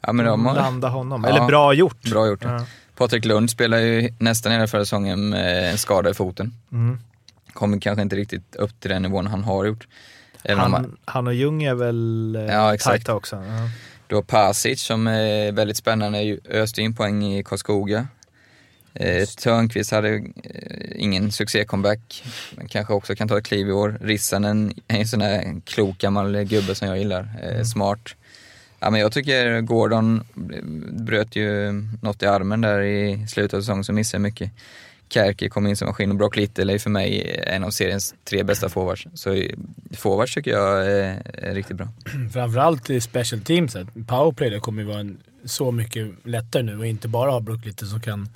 Ja, 0.00 0.12
men 0.12 0.26
de 0.26 0.46
har, 0.46 0.54
landa 0.54 0.88
honom. 0.88 1.24
Ja. 1.24 1.30
Eller 1.36 1.46
bra 1.46 1.72
gjort. 1.74 2.02
bra 2.02 2.26
gjort. 2.26 2.44
Ja. 2.44 2.64
Patrik 2.96 3.24
Lund 3.24 3.50
spelar 3.50 3.78
ju 3.78 4.10
nästan 4.18 4.52
hela 4.52 4.66
förra 4.66 4.84
säsongen 4.84 5.28
med 5.28 5.70
en 5.70 5.78
skada 5.78 6.10
i 6.10 6.14
foten. 6.14 6.52
Mm. 6.72 6.98
Kommer 7.52 7.80
kanske 7.80 8.02
inte 8.02 8.16
riktigt 8.16 8.56
upp 8.56 8.80
till 8.80 8.90
den 8.90 9.02
nivån 9.02 9.26
han 9.26 9.44
har 9.44 9.64
gjort. 9.64 9.86
Även 10.42 10.58
han, 10.58 10.72
Han, 10.72 10.96
han 11.04 11.26
och 11.26 11.34
Ljung 11.34 11.62
är 11.62 11.74
väl 11.74 12.36
eh, 12.36 12.42
Ja, 12.42 12.74
exakt. 12.74 12.92
tajta 12.96 13.14
också. 13.14 13.36
Ja. 13.36 13.70
du 14.06 14.14
har 14.14 14.22
Pasic 14.22 14.80
som 14.82 15.06
är 15.06 15.52
väldigt 15.52 15.76
spännande, 15.76 16.38
öste 16.50 16.82
in 16.82 16.94
poäng 16.94 17.24
i 17.24 17.44
Karlskoga. 17.44 18.06
Eh, 18.94 19.24
Törnqvist 19.26 19.90
hade 19.90 20.14
eh, 20.14 20.22
ingen 20.96 21.32
succé-comeback, 21.32 22.24
men 22.50 22.68
kanske 22.68 22.92
också 22.92 23.14
kan 23.14 23.28
ta 23.28 23.38
ett 23.38 23.46
kliv 23.46 23.68
i 23.68 23.72
år. 23.72 23.98
Rissanen 24.00 24.72
är 24.88 24.98
en 25.00 25.06
sån 25.06 25.18
där 25.20 25.60
klok 25.64 25.98
gammal 25.98 26.44
gubbe 26.44 26.74
som 26.74 26.88
jag 26.88 26.98
gillar, 26.98 27.28
eh, 27.42 27.62
smart. 27.64 28.14
Ja, 28.80 28.90
men 28.90 29.00
jag 29.00 29.12
tycker 29.12 29.60
Gordon 29.60 30.24
bröt 30.92 31.36
ju 31.36 31.72
något 32.02 32.22
i 32.22 32.26
armen 32.26 32.60
där 32.60 32.82
i 32.82 33.26
slutet 33.28 33.54
av 33.54 33.60
säsongen 33.60 33.84
så 33.84 33.92
missade 33.92 34.22
mycket. 34.22 34.50
Kärki 35.08 35.48
kom 35.48 35.66
in 35.66 35.76
som 35.76 35.88
maskin 35.88 36.10
och 36.10 36.16
Brock 36.16 36.36
Little 36.36 36.74
är 36.74 36.78
för 36.78 36.90
mig 36.90 37.40
en 37.46 37.64
av 37.64 37.70
seriens 37.70 38.14
tre 38.24 38.42
bästa 38.42 38.68
forwards. 38.68 39.06
Så 39.14 39.42
forwards 39.96 40.34
tycker 40.34 40.50
jag 40.50 40.86
är, 40.86 41.22
är 41.34 41.54
riktigt 41.54 41.76
bra. 41.76 41.88
Framförallt 42.32 42.90
i 42.90 43.00
special 43.00 43.40
teamset. 43.40 43.88
Powerplay 44.06 44.50
det 44.50 44.60
kommer 44.60 44.82
ju 44.82 44.88
vara 44.88 45.00
en, 45.00 45.18
så 45.44 45.72
mycket 45.72 46.08
lättare 46.24 46.62
nu 46.62 46.78
och 46.78 46.86
inte 46.86 47.08
bara 47.08 47.30
ha 47.30 47.40
Brook 47.40 47.64
lite 47.64 47.86
som 47.86 48.00
kan 48.00 48.28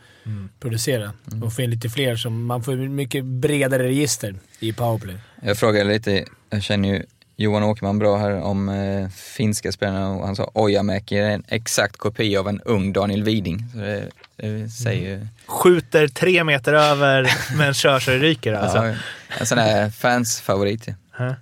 producera. 0.61 1.13
Och 1.43 1.53
få 1.53 1.63
in 1.63 1.71
lite 1.71 1.89
fler 1.89 2.17
som... 2.17 2.47
Man 2.47 2.63
får 2.63 2.77
mycket 2.77 3.25
bredare 3.25 3.83
register 3.83 4.35
i 4.61 4.73
powerplay. 4.73 5.17
Jag 5.43 5.59
frågade 5.59 5.93
lite, 5.93 6.25
jag 6.51 6.63
känner 6.63 6.89
ju 6.89 7.03
Johan 7.41 7.63
Åkerman 7.63 7.99
bra 7.99 8.17
här 8.17 8.41
om 8.43 8.69
eh, 8.69 9.09
finska 9.09 9.73
spelarna 9.73 10.11
och 10.11 10.27
han 10.27 10.37
sa 10.37 10.51
Ojamäki 10.55 11.17
är 11.17 11.31
en 11.31 11.45
exakt 11.49 11.97
kopia 11.97 12.41
av 12.41 12.49
en 12.49 12.61
ung 12.61 12.93
Daniel 12.93 13.23
Widing. 13.23 13.65
Så 13.73 13.79
det, 13.79 14.09
det 14.37 14.69
säger 14.69 15.11
ju... 15.11 15.27
Skjuter 15.47 16.09
tre 16.09 16.45
meter 16.45 16.73
över 16.73 17.31
men 17.57 17.75
kör 17.75 18.01
så 18.01 18.11
det 18.11 18.19
ryker 18.19 18.53
alltså. 18.53 18.87
Ja, 18.87 18.95
en 19.39 19.47
sån 19.47 19.59
här 19.59 19.91
fansfavorit. 19.91 20.89
Ja. 21.19 21.35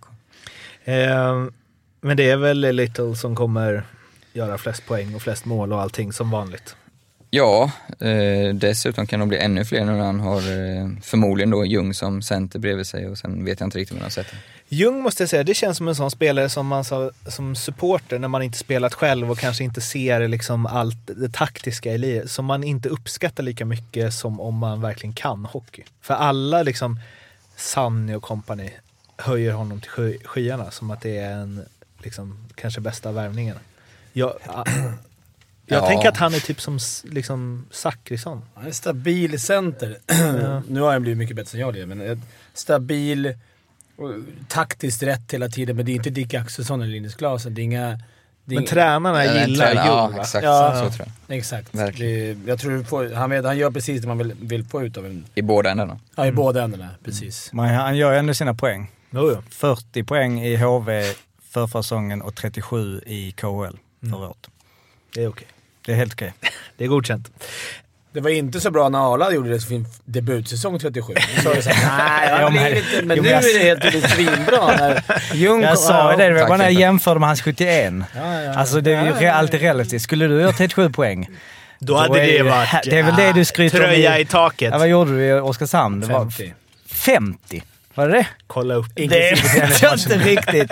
Eh, 0.93 1.45
men 2.01 2.17
det 2.17 2.31
är 2.31 2.37
väl 2.37 2.77
Little 2.77 3.17
som 3.17 3.37
kommer 3.37 3.83
göra 4.33 4.59
flest 4.59 4.87
poäng 4.87 5.15
och 5.15 5.23
flest 5.23 5.45
mål 5.45 5.73
och 5.73 5.81
allting 5.81 6.13
som 6.13 6.31
vanligt. 6.31 6.77
Ja, 7.31 7.71
eh, 8.01 8.55
dessutom 8.55 9.07
kan 9.07 9.21
de 9.21 9.29
bli 9.29 9.39
ännu 9.39 9.65
fler 9.65 9.85
nu 9.85 9.93
när 9.93 10.05
han 10.05 10.21
har 10.21 10.39
eh, 10.39 10.89
förmodligen 11.03 11.51
då 11.51 11.65
Ljung 11.65 11.95
som 11.95 12.23
center 12.23 12.59
bredvid 12.59 12.87
sig 12.87 13.09
och 13.09 13.19
sen 13.19 13.45
vet 13.45 13.61
jag 13.61 13.67
inte 13.67 13.79
riktigt 13.79 13.97
hur 13.97 14.03
han 14.03 14.11
sätter. 14.11 14.39
Ljung 14.69 15.03
måste 15.03 15.23
jag 15.23 15.31
säga, 15.31 15.45
det 15.45 15.55
känns 15.55 15.77
som 15.77 15.89
en 15.89 15.95
sån 15.95 16.11
spelare 16.11 16.49
som 16.49 16.67
man 16.67 16.85
sa, 16.85 17.11
som 17.27 17.57
supporter 17.57 18.19
när 18.19 18.29
man 18.29 18.43
inte 18.43 18.59
spelat 18.59 18.95
själv 18.95 19.31
och 19.31 19.39
kanske 19.39 19.65
inte 19.65 19.81
ser 19.81 20.29
liksom 20.29 20.67
allt 20.67 20.97
det 21.07 21.33
taktiska 21.33 21.93
i 21.93 21.99
livet, 21.99 22.31
som 22.31 22.45
man 22.45 22.65
inte 22.65 22.89
uppskattar 22.89 23.43
lika 23.43 23.65
mycket 23.65 24.15
som 24.15 24.41
om 24.41 24.55
man 24.55 24.81
verkligen 24.81 25.15
kan 25.15 25.45
hockey. 25.45 25.83
För 26.01 26.15
alla 26.15 26.63
liksom, 26.63 27.01
Sanny 27.57 28.15
och 28.15 28.23
kompani 28.23 28.71
höjer 29.17 29.53
honom 29.53 29.81
till 29.81 29.91
sky, 29.91 30.19
skyarna 30.25 30.71
som 30.71 30.91
att 30.91 31.01
det 31.01 31.19
är 31.19 31.33
en, 31.33 31.65
liksom, 31.99 32.49
kanske 32.55 32.81
bästa 32.81 33.13
värvningen. 33.13 33.57
Jag, 34.13 34.33
ah, 34.47 34.65
jag 35.69 35.83
Ja. 35.83 35.87
tänker 35.87 36.09
att 36.09 36.17
han 36.17 36.35
är 36.35 36.41
typ 36.41 36.61
som 36.61 36.79
liksom 37.05 37.67
Zachrisson. 37.71 38.43
Han 38.55 38.67
är 38.67 38.71
stabil 38.73 39.41
center. 39.41 39.99
nu 40.69 40.81
har 40.81 40.93
han 40.93 41.03
blivit 41.03 41.19
mycket 41.19 41.37
bättre 41.37 41.59
än 41.59 41.61
jag 41.61 41.75
det, 41.75 41.87
men 41.87 42.01
ett 42.01 42.19
stabil 42.55 43.35
taktiskt 44.49 45.03
rätt 45.03 45.33
hela 45.35 45.49
tiden. 45.49 45.77
Men 45.77 45.87
det 45.87 45.93
är 45.93 45.95
inte 45.97 46.11
Dick 46.11 46.35
Axelsson 46.35 46.81
eller 46.83 46.93
Linus 46.93 47.15
Klasen. 47.15 47.55
Det 47.55 47.61
är 47.61 47.65
inga... 47.65 48.01
Det 48.45 48.55
är 48.55 48.57
Men 48.57 48.63
inga- 48.65 48.71
tränarna 48.71 49.25
Ja, 49.25 49.47
gillar 49.47 49.67
tränar- 49.67 49.85
Ljung 49.87 50.17
Ja, 50.17 50.21
exakt. 50.23 50.45
Ja. 50.45 50.85
Så 50.91 50.97
tror 50.97 51.09
jag. 51.29 51.37
Exakt. 51.39 51.75
Verkligen. 51.75 52.45
Det, 52.45 52.51
jag 52.51 52.59
tror 52.59 52.83
får, 52.83 53.13
han, 53.15 53.31
vet, 53.31 53.45
han 53.45 53.59
gör 53.59 53.71
precis 53.71 54.01
det 54.03 54.09
man 54.09 54.19
vill, 54.19 54.35
vill 54.41 54.65
få 54.65 54.83
ut 54.83 54.97
av 54.97 55.07
en... 55.07 55.25
I 55.35 55.43
båda 55.43 55.71
ändarna. 55.71 55.99
Ja, 56.17 56.27
i 56.27 56.33
båda 56.33 56.63
ändarna. 56.63 56.89
Precis. 57.05 57.53
Men 57.53 57.75
han 57.75 57.97
gör 57.97 58.13
ju 58.13 58.19
ändå 58.19 58.35
sina 58.35 58.55
poäng. 58.55 58.91
Jo, 59.11 59.31
jo. 59.35 59.43
40 59.51 60.05
poäng 60.05 60.41
i 60.45 60.57
HV 60.57 61.03
för 61.51 61.67
säsongen 61.67 62.23
och 62.23 62.35
37 62.35 63.01
i 63.07 63.33
KHL 63.33 63.77
förra 64.11 64.27
året. 64.29 64.49
Det 65.15 65.23
är 65.25 65.29
okej. 65.29 65.47
Det 65.89 65.93
är 65.95 65.97
helt 65.97 66.13
okej. 66.13 66.33
Det 66.77 66.85
är 66.85 66.89
godkänt. 66.89 67.31
Det 68.13 68.21
var 68.21 68.31
inte 68.31 68.61
så 68.61 68.71
bra 68.71 68.89
när 68.89 69.15
Arla 69.15 69.33
gjorde 69.33 69.49
det 69.51 69.61
sin 69.61 69.87
debutsäsong 70.05 70.79
37. 70.79 71.15
Då 71.37 71.43
sa 71.43 71.55
du 71.55 71.63
såhär, 71.63 72.51
nej, 72.51 72.83
men- 73.05 73.19
nu 73.19 73.29
är 73.29 73.59
det 73.59 73.65
helt 73.65 73.83
tydligt 73.83 74.11
svinbra. 74.11 74.67
När 74.77 75.03
Ljung 75.35 75.63
Jag 75.63 75.79
sa 75.79 76.11
ju 76.11 76.17
det, 76.17 76.29
det 76.29 76.35
var 76.41 76.49
bara 76.49 76.59
när 76.59 76.65
jag 76.65 76.73
jämförde 76.73 77.21
med 77.21 77.29
hans 77.29 77.43
71. 77.43 77.95
Ja, 78.15 78.43
ja, 78.43 78.55
Alltså 78.55 78.81
det 78.81 78.93
är 78.93 79.21
ju 79.21 79.27
alltid 79.27 79.61
relativt. 79.61 80.03
Skulle 80.03 80.27
du 80.27 80.41
göra 80.41 80.53
37 80.53 80.91
poäng, 80.91 81.29
Då 81.79 81.97
hade 81.97 82.15
det 82.27 82.43
varit... 82.43 82.69
det 82.85 82.99
är 82.99 83.03
väl 83.03 83.15
det 83.17 83.33
du 83.33 83.45
skryter 83.45 83.79
om 83.81 83.85
Tröja 83.85 84.19
i- 84.19 84.25
taket. 84.27 84.71
ja, 84.73 84.79
vad 84.79 84.89
gjorde 84.89 85.11
du 85.11 85.27
i 85.27 85.33
Oskarshamn? 85.33 86.01
Det 86.01 86.07
var 86.07 86.31
50. 86.31 86.55
50. 86.89 87.63
Var 87.99 88.09
det 88.09 88.15
det? 88.15 88.27
Kolla 88.47 88.75
upp. 88.75 88.87
Det 88.95 89.07
vet 89.09 89.83
jag 89.83 89.93
inte 89.99 90.19
riktigt. 90.19 90.71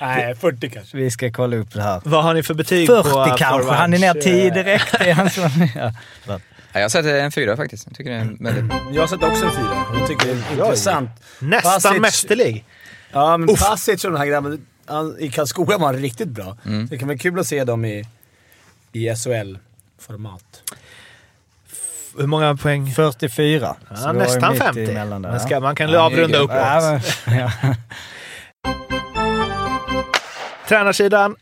Nej, 0.00 0.34
40 0.34 0.70
kanske. 0.70 0.96
Vi 0.96 1.10
ska 1.10 1.32
kolla 1.32 1.56
upp 1.56 1.72
det 1.74 1.82
här. 1.82 2.00
Vad 2.04 2.22
har 2.24 2.34
ni 2.34 2.42
för 2.42 2.54
betyg 2.54 2.86
40 2.86 3.02
på 3.02 3.10
kanske. 3.24 3.44
forwards? 3.44 3.78
Han 3.78 3.94
är 3.94 3.98
ner 3.98 4.14
10 4.14 4.46
Eh, 4.48 4.54
direkt. 4.54 4.98
Det 4.98 5.10
är 5.10 5.14
han 5.14 5.30
som, 5.30 5.42
ja. 5.76 5.92
Ja, 6.72 6.80
jag 6.80 6.90
sätter 6.90 7.18
en 7.18 7.32
fyra 7.32 7.56
faktiskt. 7.56 7.86
Jag 7.86 7.96
tycker 7.96 8.10
det 8.10 8.16
är 8.16 8.36
väldigt... 8.40 8.72
Jag 8.92 9.08
sätter 9.10 9.30
också 9.30 9.44
en 9.44 9.50
fyra. 9.52 9.84
Jag 9.98 10.08
tycker 10.08 10.26
det 10.26 10.32
är 10.32 10.52
intressant. 10.64 11.10
Nästan 11.38 11.92
Pasic- 11.94 12.00
mästerlig. 12.00 12.64
Ja, 13.12 13.36
men 13.36 13.56
Pasic 13.56 14.04
och 14.04 14.10
den 14.10 14.20
här 14.20 14.26
grabben 14.26 14.66
i 15.18 15.28
Karlskoga 15.30 15.78
var 15.78 15.86
han 15.86 15.96
riktigt 15.96 16.28
bra. 16.28 16.56
Mm. 16.66 16.86
Det 16.86 16.98
kan 16.98 17.08
vara 17.08 17.18
kul 17.18 17.38
att 17.40 17.46
se 17.46 17.64
dem 17.64 17.84
i, 17.84 18.04
i 18.92 19.08
SHL-format. 19.14 20.62
Hur 22.18 22.26
många 22.26 22.56
poäng? 22.56 22.86
44. 22.90 23.76
Ja, 23.90 24.12
nästan 24.12 24.52
mitt 24.52 24.62
50. 24.62 24.90
emellan 24.90 25.22
där, 25.22 25.28
Man, 25.28 25.40
ja. 25.40 25.46
ska, 25.46 25.60
man 25.60 25.76
kan 25.76 25.90
Ja, 25.90 26.00
avrunda 26.00 26.38
uppåt. 26.38 26.56
Ja, 26.56 27.00
men, 27.26 27.38
ja. 27.38 27.52
Tränarsidan 30.68 31.36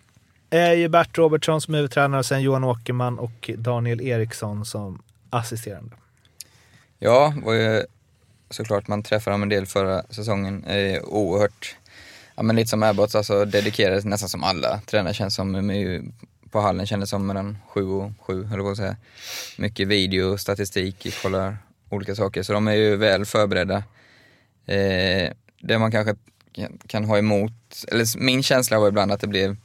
är 0.50 0.72
ju 0.72 0.88
Bert 0.88 1.18
Robertsson 1.18 1.60
som 1.60 1.74
huvudtränare 1.74 2.18
och 2.18 2.26
sen 2.26 2.42
Johan 2.42 2.64
Åkerman 2.64 3.18
och 3.18 3.50
Daniel 3.56 4.00
Eriksson 4.00 4.64
som 4.64 5.02
assisterande. 5.30 5.96
Ja, 6.98 7.34
var 7.44 7.52
ju 7.54 7.82
såklart 8.50 8.88
man 8.88 9.02
träffade 9.02 9.34
dem 9.34 9.42
en 9.42 9.48
del 9.48 9.66
förra 9.66 10.02
säsongen. 10.10 10.64
Eh, 10.64 11.02
oerhört, 11.02 11.76
ja 12.34 12.42
men 12.42 12.56
lite 12.56 12.68
som 12.68 12.82
Abbott, 12.82 13.14
alltså 13.14 13.44
dedikerade 13.44 14.08
nästan 14.08 14.28
som 14.28 14.44
alla 14.44 14.80
tränare 14.86 15.14
känns 15.14 15.34
som. 15.34 15.52
De 15.52 15.70
är 15.70 15.74
ju 15.74 16.02
på 16.50 16.60
hallen 16.60 16.86
kändes 16.86 17.10
som 17.10 17.26
mellan 17.26 17.58
sju 17.68 17.82
och 17.82 18.12
sju, 18.20 18.48
eller 18.52 18.62
vad 18.62 18.76
säga. 18.76 18.96
Mycket 19.58 19.88
video, 19.88 20.38
statistik, 20.38 21.22
kollar 21.22 21.56
olika 21.88 22.14
saker. 22.14 22.42
Så 22.42 22.52
de 22.52 22.68
är 22.68 22.72
ju 22.74 22.96
väl 22.96 23.24
förberedda. 23.24 23.76
Eh, 24.66 25.32
det 25.60 25.78
man 25.78 25.90
kanske 25.90 26.16
kan, 26.52 26.78
kan 26.86 27.04
ha 27.04 27.18
emot, 27.18 27.84
eller 27.88 28.18
min 28.18 28.42
känsla 28.42 28.78
var 28.78 28.88
ibland 28.88 29.12
att 29.12 29.20
det 29.20 29.26
blev 29.26 29.56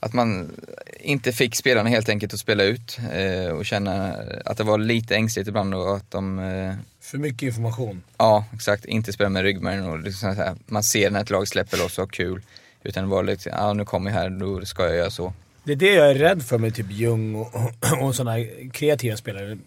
att 0.00 0.12
man 0.12 0.56
inte 1.00 1.32
fick 1.32 1.56
spelarna 1.56 1.88
helt 1.88 2.08
enkelt 2.08 2.34
att 2.34 2.40
spela 2.40 2.62
ut 2.62 2.98
eh, 3.12 3.52
och 3.52 3.66
känna 3.66 4.14
att 4.44 4.56
det 4.56 4.64
var 4.64 4.78
lite 4.78 5.14
ängsligt 5.14 5.48
ibland 5.48 5.74
och 5.74 5.96
att 5.96 6.10
de, 6.10 6.38
eh, 6.38 6.74
För 7.00 7.18
mycket 7.18 7.42
information. 7.42 8.02
ja 8.16 8.44
exakt, 8.54 8.84
inte 8.84 9.12
spelar 9.12 9.30
med 9.30 9.42
ryggmärgen 9.42 9.84
och 9.84 9.98
liksom 9.98 10.36
här, 10.36 10.56
man 10.66 10.82
ser 10.82 11.10
när 11.10 11.20
ett 11.20 11.30
lag 11.30 11.48
släpper 11.48 11.78
loss 11.78 11.98
och 11.98 12.02
har 12.02 12.08
kul. 12.08 12.42
Utan 12.82 13.04
det 13.04 13.10
var 13.10 13.22
lite, 13.22 13.48
ja 13.48 13.72
nu 13.72 13.84
kommer 13.84 14.10
jag 14.10 14.18
här, 14.18 14.30
då 14.30 14.66
ska 14.66 14.82
jag 14.82 14.96
göra 14.96 15.10
så. 15.10 15.32
Det 15.70 15.74
är 15.74 15.90
det 15.90 15.94
jag 15.94 16.10
är 16.10 16.14
rädd 16.14 16.42
för 16.42 16.58
med 16.58 16.74
typ 16.74 16.90
Ljung 16.90 17.34
och, 17.34 17.54
och, 17.54 18.06
och 18.06 18.14
sådana 18.14 18.44
kreativa 18.72 19.16
spelare. 19.16 19.58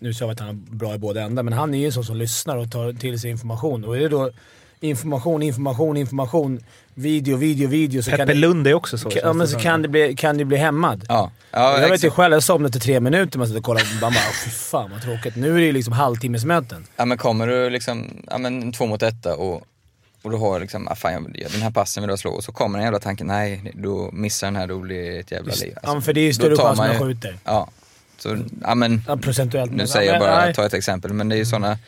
Nu 0.00 0.14
sa 0.14 0.26
vi 0.26 0.32
att 0.32 0.40
han 0.40 0.48
är 0.48 0.52
bra 0.52 0.94
i 0.94 0.98
båda 0.98 1.22
ändar, 1.22 1.42
men 1.42 1.52
han 1.52 1.74
är 1.74 1.78
ju 1.78 1.86
en 1.86 1.92
sån 1.92 2.04
som 2.04 2.16
lyssnar 2.16 2.56
och 2.56 2.70
tar 2.70 2.92
till 2.92 3.20
sig 3.20 3.30
information. 3.30 3.84
Och 3.84 3.96
är 3.96 4.00
det 4.00 4.08
då 4.08 4.30
information, 4.80 5.42
information, 5.42 5.96
information, 5.96 6.60
video, 6.94 7.36
video, 7.36 7.68
video 7.68 8.02
så 8.02 8.10
kan 8.10 8.18
Peppe 8.18 8.32
det, 8.32 8.38
Lund 8.38 8.66
är 8.66 8.74
också 8.74 8.98
så. 8.98 9.10
kan, 9.10 9.20
ja, 9.24 9.32
men 9.32 9.48
så 9.48 9.58
kan 9.58 9.82
det 9.82 9.88
bli, 9.88 10.16
kan 10.16 10.38
det 10.38 10.44
bli 10.44 10.56
hämmad. 10.56 11.04
Ja, 11.08 11.30
ja 11.50 11.80
jag 11.80 11.88
vet 11.88 12.04
ju 12.04 12.10
själv, 12.10 12.34
jag 12.34 12.42
somnade 12.42 12.68
efter 12.68 12.80
tre 12.80 13.00
minuter 13.00 13.38
man 13.38 13.48
satt 13.48 13.56
och 13.56 13.64
kollade 13.64 13.86
och 13.94 14.00
man 14.00 14.12
bara 14.12 14.32
fy 14.44 14.50
fan 14.50 14.90
vad 14.90 15.02
tråkigt. 15.02 15.36
Nu 15.36 15.54
är 15.54 15.58
det 15.58 15.66
ju 15.66 15.72
liksom 15.72 15.92
halvtimmesmöten. 15.92 16.86
Ja 16.96 17.04
men 17.04 17.18
kommer 17.18 17.46
du 17.46 17.70
liksom, 17.70 18.10
ja 18.30 18.38
men 18.38 18.72
två 18.72 18.86
mot 18.86 19.02
etta 19.02 19.36
och, 19.36 19.62
och 20.22 20.30
du 20.30 20.36
har 20.36 20.60
liksom, 20.60 20.88
ah, 20.88 20.94
fan 20.94 21.12
jag, 21.12 21.50
den 21.52 21.62
här 21.62 21.70
passen 21.70 22.02
vill 22.02 22.10
jag 22.10 22.18
slå 22.18 22.30
och 22.30 22.44
så 22.44 22.52
kommer 22.52 22.78
den 22.78 22.84
jävla 22.84 22.98
tanken, 23.00 23.26
nej 23.26 23.72
då 23.74 24.10
missar 24.12 24.46
den 24.46 24.56
här, 24.56 24.66
då 24.66 24.78
blir 24.78 25.02
det 25.12 25.18
ett 25.18 25.30
jävla 25.30 25.54
liv. 25.54 25.74
ja, 25.82 25.92
men 25.92 26.02
för 26.02 26.12
det 26.12 26.20
är 26.20 26.22
ju 26.22 26.28
då 26.30 26.34
större 26.34 26.56
chans 26.56 26.78
man 26.78 26.86
man 26.88 26.96
ju- 26.96 27.02
skjuter. 27.14 27.38
Ja. 27.44 27.68
Så, 28.18 28.38
ja 28.62 28.74
men, 28.74 29.02
Ja, 29.08 29.16
procentuellt. 29.16 29.72
nu 29.72 29.86
säger 29.86 30.06
ja, 30.06 30.12
jag 30.12 30.20
bara, 30.20 30.44
nej. 30.44 30.54
ta 30.54 30.66
ett 30.66 30.74
exempel, 30.74 31.12
men 31.12 31.28
det 31.28 31.34
är 31.34 31.38
ju 31.38 31.44
sådana, 31.44 31.78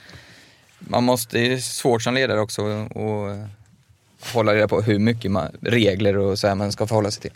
man 0.78 1.04
måste, 1.04 1.38
det 1.38 1.52
är 1.52 1.58
svårt 1.58 2.02
som 2.02 2.14
ledare 2.14 2.40
också 2.40 2.62
och 2.64 3.36
hålla 4.32 4.54
reda 4.54 4.68
på 4.68 4.80
hur 4.82 4.98
mycket 4.98 5.30
man, 5.30 5.48
regler 5.60 6.16
och 6.16 6.38
så 6.38 6.48
här 6.48 6.54
man 6.54 6.72
ska 6.72 6.86
förhålla 6.86 7.10
sig 7.10 7.22
till. 7.22 7.30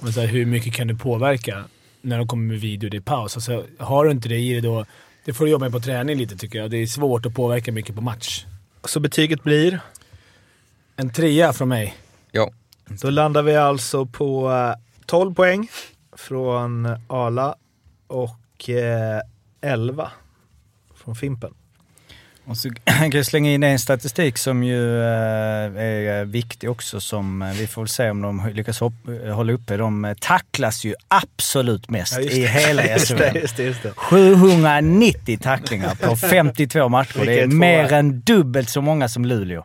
Men 0.00 0.12
så 0.12 0.20
här, 0.20 0.26
hur 0.26 0.46
mycket 0.46 0.74
kan 0.74 0.86
du 0.86 0.96
påverka 0.96 1.64
när 2.02 2.18
de 2.18 2.28
kommer 2.28 2.44
med 2.52 2.60
video 2.60 2.94
i 2.94 3.00
paus? 3.00 3.36
Alltså, 3.36 3.64
har 3.78 4.04
du 4.04 4.10
inte 4.10 4.28
det 4.28 4.38
i 4.38 4.52
dig 4.52 4.60
då, 4.60 4.86
det 5.24 5.32
får 5.32 5.44
du 5.44 5.50
jobba 5.50 5.64
med 5.64 5.72
på 5.72 5.80
träning 5.80 6.16
lite 6.18 6.36
tycker 6.36 6.58
jag. 6.58 6.70
Det 6.70 6.76
är 6.76 6.86
svårt 6.86 7.26
att 7.26 7.34
påverka 7.34 7.72
mycket 7.72 7.94
på 7.94 8.00
match. 8.00 8.44
Så 8.88 9.00
betyget 9.00 9.42
blir? 9.42 9.80
En 10.96 11.12
trea 11.12 11.52
från 11.52 11.68
mig. 11.68 11.96
Ja, 12.30 12.50
Då 13.02 13.10
landar 13.10 13.42
vi 13.42 13.56
alltså 13.56 14.06
på 14.06 14.50
eh, 14.50 14.74
12 15.06 15.34
poäng 15.34 15.68
från 16.12 16.86
Arla 17.08 17.54
och 18.06 18.70
eh, 18.70 19.20
11 19.60 20.10
från 20.94 21.16
Fimpen. 21.16 21.54
Och 22.48 22.56
så 22.56 22.70
kan 22.84 23.10
jag 23.10 23.26
slänga 23.26 23.50
in 23.50 23.62
en 23.62 23.78
statistik 23.78 24.38
som 24.38 24.62
ju 24.64 25.00
eh, 25.02 25.82
är 25.82 26.24
viktig 26.24 26.70
också 26.70 27.00
som 27.00 27.42
eh, 27.42 27.48
vi 27.52 27.66
får 27.66 27.82
väl 27.82 27.88
se 27.88 28.10
om 28.10 28.22
de 28.22 28.48
lyckas 28.54 28.82
eh, 28.82 29.34
hålla 29.34 29.52
uppe. 29.52 29.76
De 29.76 30.04
eh, 30.04 30.14
tacklas 30.20 30.84
ju 30.84 30.94
absolut 31.08 31.90
mest 31.90 32.12
Ja, 32.12 32.20
i 32.20 32.46
hela 32.46 32.82
SHL. 32.98 33.36
just 33.36 33.56
det, 33.56 33.62
just 33.62 33.82
det. 33.82 33.92
790 33.96 35.38
tacklingar 35.42 35.94
på 35.94 36.16
52 36.30 36.88
matcher. 36.88 37.24
Det 37.24 37.40
är 37.40 37.46
mer 37.46 37.92
än 37.92 38.20
dubbelt 38.20 38.68
så 38.70 38.80
många 38.80 39.08
som 39.08 39.24
Luleå. 39.24 39.64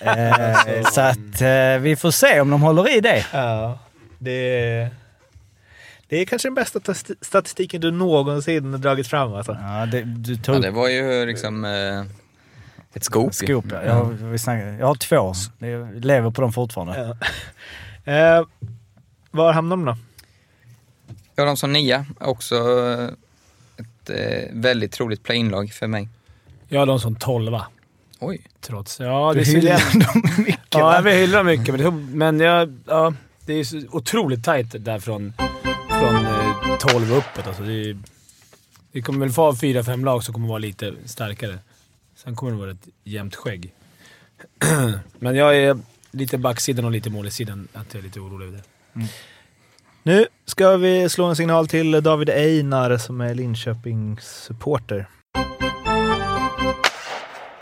Eh, 0.00 0.82
så 0.92 1.00
att 1.00 1.40
eh, 1.40 1.78
vi 1.80 1.96
får 1.98 2.10
se 2.10 2.40
om 2.40 2.50
de 2.50 2.62
håller 2.62 2.96
i 2.96 3.00
det. 3.00 3.24
Ja, 3.32 3.78
det 4.18 4.88
det 6.08 6.16
är 6.16 6.24
kanske 6.24 6.48
den 6.48 6.54
bästa 6.54 6.94
statistiken 7.20 7.80
du 7.80 7.90
någonsin 7.90 8.80
dragit 8.80 9.06
fram 9.08 9.34
alltså. 9.34 9.56
Ja, 9.60 9.86
det, 9.86 10.02
du 10.02 10.36
tog 10.36 10.54
ja 10.54 10.60
det 10.60 10.70
var 10.70 10.88
ju 10.88 11.26
liksom 11.26 11.64
eh, 11.64 12.00
ett 12.94 13.04
scoop. 13.04 13.34
skop. 13.34 13.64
ja. 13.70 13.82
Jag, 13.84 14.04
vi 14.04 14.38
snackar, 14.38 14.66
jag 14.66 14.86
har 14.86 14.94
två. 14.94 15.34
Jag 15.66 16.04
lever 16.04 16.30
på 16.30 16.40
dem 16.40 16.52
fortfarande. 16.52 16.98
Ja. 16.98 17.16
Eh, 18.12 18.46
var 19.30 19.52
hamnar 19.52 19.76
de 19.76 19.84
då? 19.84 19.96
Jag 21.34 21.42
har 21.42 21.46
dem 21.46 21.56
som 21.56 21.72
nia, 21.72 22.06
också 22.20 22.54
eh, 22.54 23.08
ett 23.76 24.10
eh, 24.10 24.48
väldigt 24.52 24.92
troligt 24.92 25.22
play-in-lag 25.22 25.70
för 25.72 25.86
mig. 25.86 26.08
Jag 26.68 26.80
har 26.80 26.86
dem 26.86 27.00
som 27.00 27.16
tolva. 27.16 27.66
Oj. 28.18 28.40
Trots. 28.60 29.00
Ja, 29.00 29.32
Du 29.34 29.40
det 29.40 29.46
hyllar 29.46 30.12
dem 30.12 30.22
mycket 30.38 30.58
Ja, 30.70 30.80
va? 30.80 31.10
jag 31.10 31.16
hyllar 31.16 31.44
mycket, 31.44 31.74
men, 31.74 31.84
det, 31.84 31.90
men 32.16 32.40
jag, 32.40 32.78
ja, 32.86 33.12
det 33.46 33.52
är 33.52 33.64
så 33.64 33.82
otroligt 33.90 34.44
tajt 34.44 34.84
där 34.84 34.98
från, 34.98 35.32
från 35.36 35.47
eh, 35.47 35.47
12 36.76 37.12
och 37.12 37.18
uppåt. 37.18 37.46
Alltså 37.46 37.62
det, 37.62 37.96
det 38.92 39.02
kommer 39.02 39.18
väl 39.18 39.28
vara 39.28 39.56
fyra, 39.56 39.84
fem 39.84 40.04
lag 40.04 40.24
som 40.24 40.34
kommer 40.34 40.48
vara 40.48 40.58
lite 40.58 40.94
starkare. 41.04 41.58
Sen 42.16 42.36
kommer 42.36 42.52
det 42.52 42.58
vara 42.58 42.70
ett 42.70 42.88
jämnt 43.04 43.34
skägg. 43.34 43.72
men 45.18 45.36
jag 45.36 45.56
är 45.56 45.78
lite 46.10 46.38
backsidan 46.38 46.84
och 46.84 46.90
lite 46.90 47.10
målsidan 47.10 47.68
att 47.72 47.94
jag 47.94 48.00
är 48.00 48.04
lite 48.04 48.20
orolig 48.20 48.46
över 48.46 48.56
det. 48.56 48.64
Nu 50.02 50.26
ska 50.44 50.76
vi 50.76 51.08
slå 51.08 51.24
en 51.24 51.36
signal 51.36 51.68
till 51.68 52.02
David 52.02 52.30
Einar 52.30 52.96
som 52.96 53.20
är 53.20 53.34
Linköpings 53.34 54.42
supporter. 54.44 55.08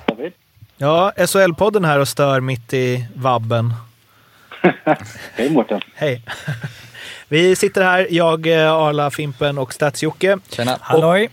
David? 0.06 0.32
Ja, 0.76 1.12
SHL-podden 1.16 1.86
här 1.86 1.98
och 1.98 2.08
stör 2.08 2.40
mitt 2.40 2.72
i 2.72 3.08
vabben. 3.14 3.74
Hej 5.34 5.50
Mårten. 5.50 5.80
Hej! 5.94 6.24
Vi 7.28 7.56
sitter 7.56 7.82
här, 7.82 8.06
jag, 8.10 8.46
eh, 8.46 8.72
Arla, 8.72 9.10
Fimpen 9.10 9.58
och 9.58 9.72
Stats-Jocke. 9.74 10.38
Tjena. 10.48 10.78
Halloj! 10.80 11.30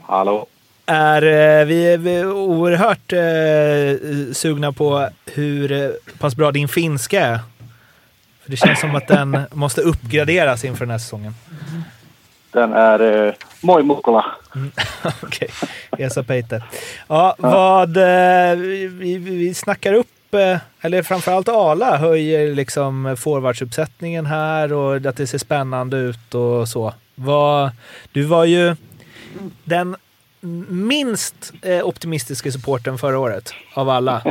Hallå. 0.00 0.46
Är, 0.86 1.22
eh, 1.22 1.66
vi 1.66 1.92
är 1.92 1.98
vi 1.98 2.14
är 2.16 2.32
oerhört 2.32 3.12
eh, 3.12 4.32
sugna 4.34 4.72
på 4.72 5.08
hur 5.26 5.72
eh, 5.72 5.90
pass 6.18 6.36
bra 6.36 6.52
din 6.52 6.68
finska 6.68 7.26
är. 7.26 7.38
För 8.42 8.50
det 8.50 8.56
känns 8.56 8.80
som 8.80 8.94
att 8.94 9.08
den 9.08 9.38
måste 9.52 9.80
uppgraderas 9.80 10.64
inför 10.64 10.84
den 10.86 10.90
här 10.90 10.98
säsongen. 10.98 11.34
Den 12.52 12.72
är 12.72 13.26
eh, 13.26 13.32
Moi 13.60 13.82
Mukkola. 13.82 14.24
Okej, 15.22 15.48
Esa 15.98 16.22
Peite. 16.22 16.62
Ja, 17.08 17.34
vad... 17.38 17.96
Eh, 17.96 18.56
vi, 18.56 19.18
vi- 19.18 19.54
snackar 19.54 19.92
upp, 19.92 20.06
eller 20.80 21.02
framförallt 21.02 21.48
Ala 21.48 21.96
höjer 21.96 22.54
liksom 22.54 23.16
forwardsuppsättningen 23.18 24.26
här 24.26 24.72
och 24.72 25.06
att 25.06 25.16
det 25.16 25.26
ser 25.26 25.38
spännande 25.38 25.96
ut 25.96 26.34
och 26.34 26.68
så. 26.68 26.94
Vad, 27.14 27.70
du 28.12 28.22
var 28.22 28.44
ju 28.44 28.76
den 29.64 29.96
minst 30.68 31.52
eh, 31.62 31.86
optimistiska 31.86 32.52
supporten 32.52 32.98
förra 32.98 33.18
året 33.18 33.54
av 33.74 33.88
alla. 33.88 34.22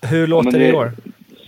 Hur 0.00 0.26
låter 0.26 0.50
men 0.50 0.60
det 0.60 0.68
i 0.68 0.72
år? 0.72 0.92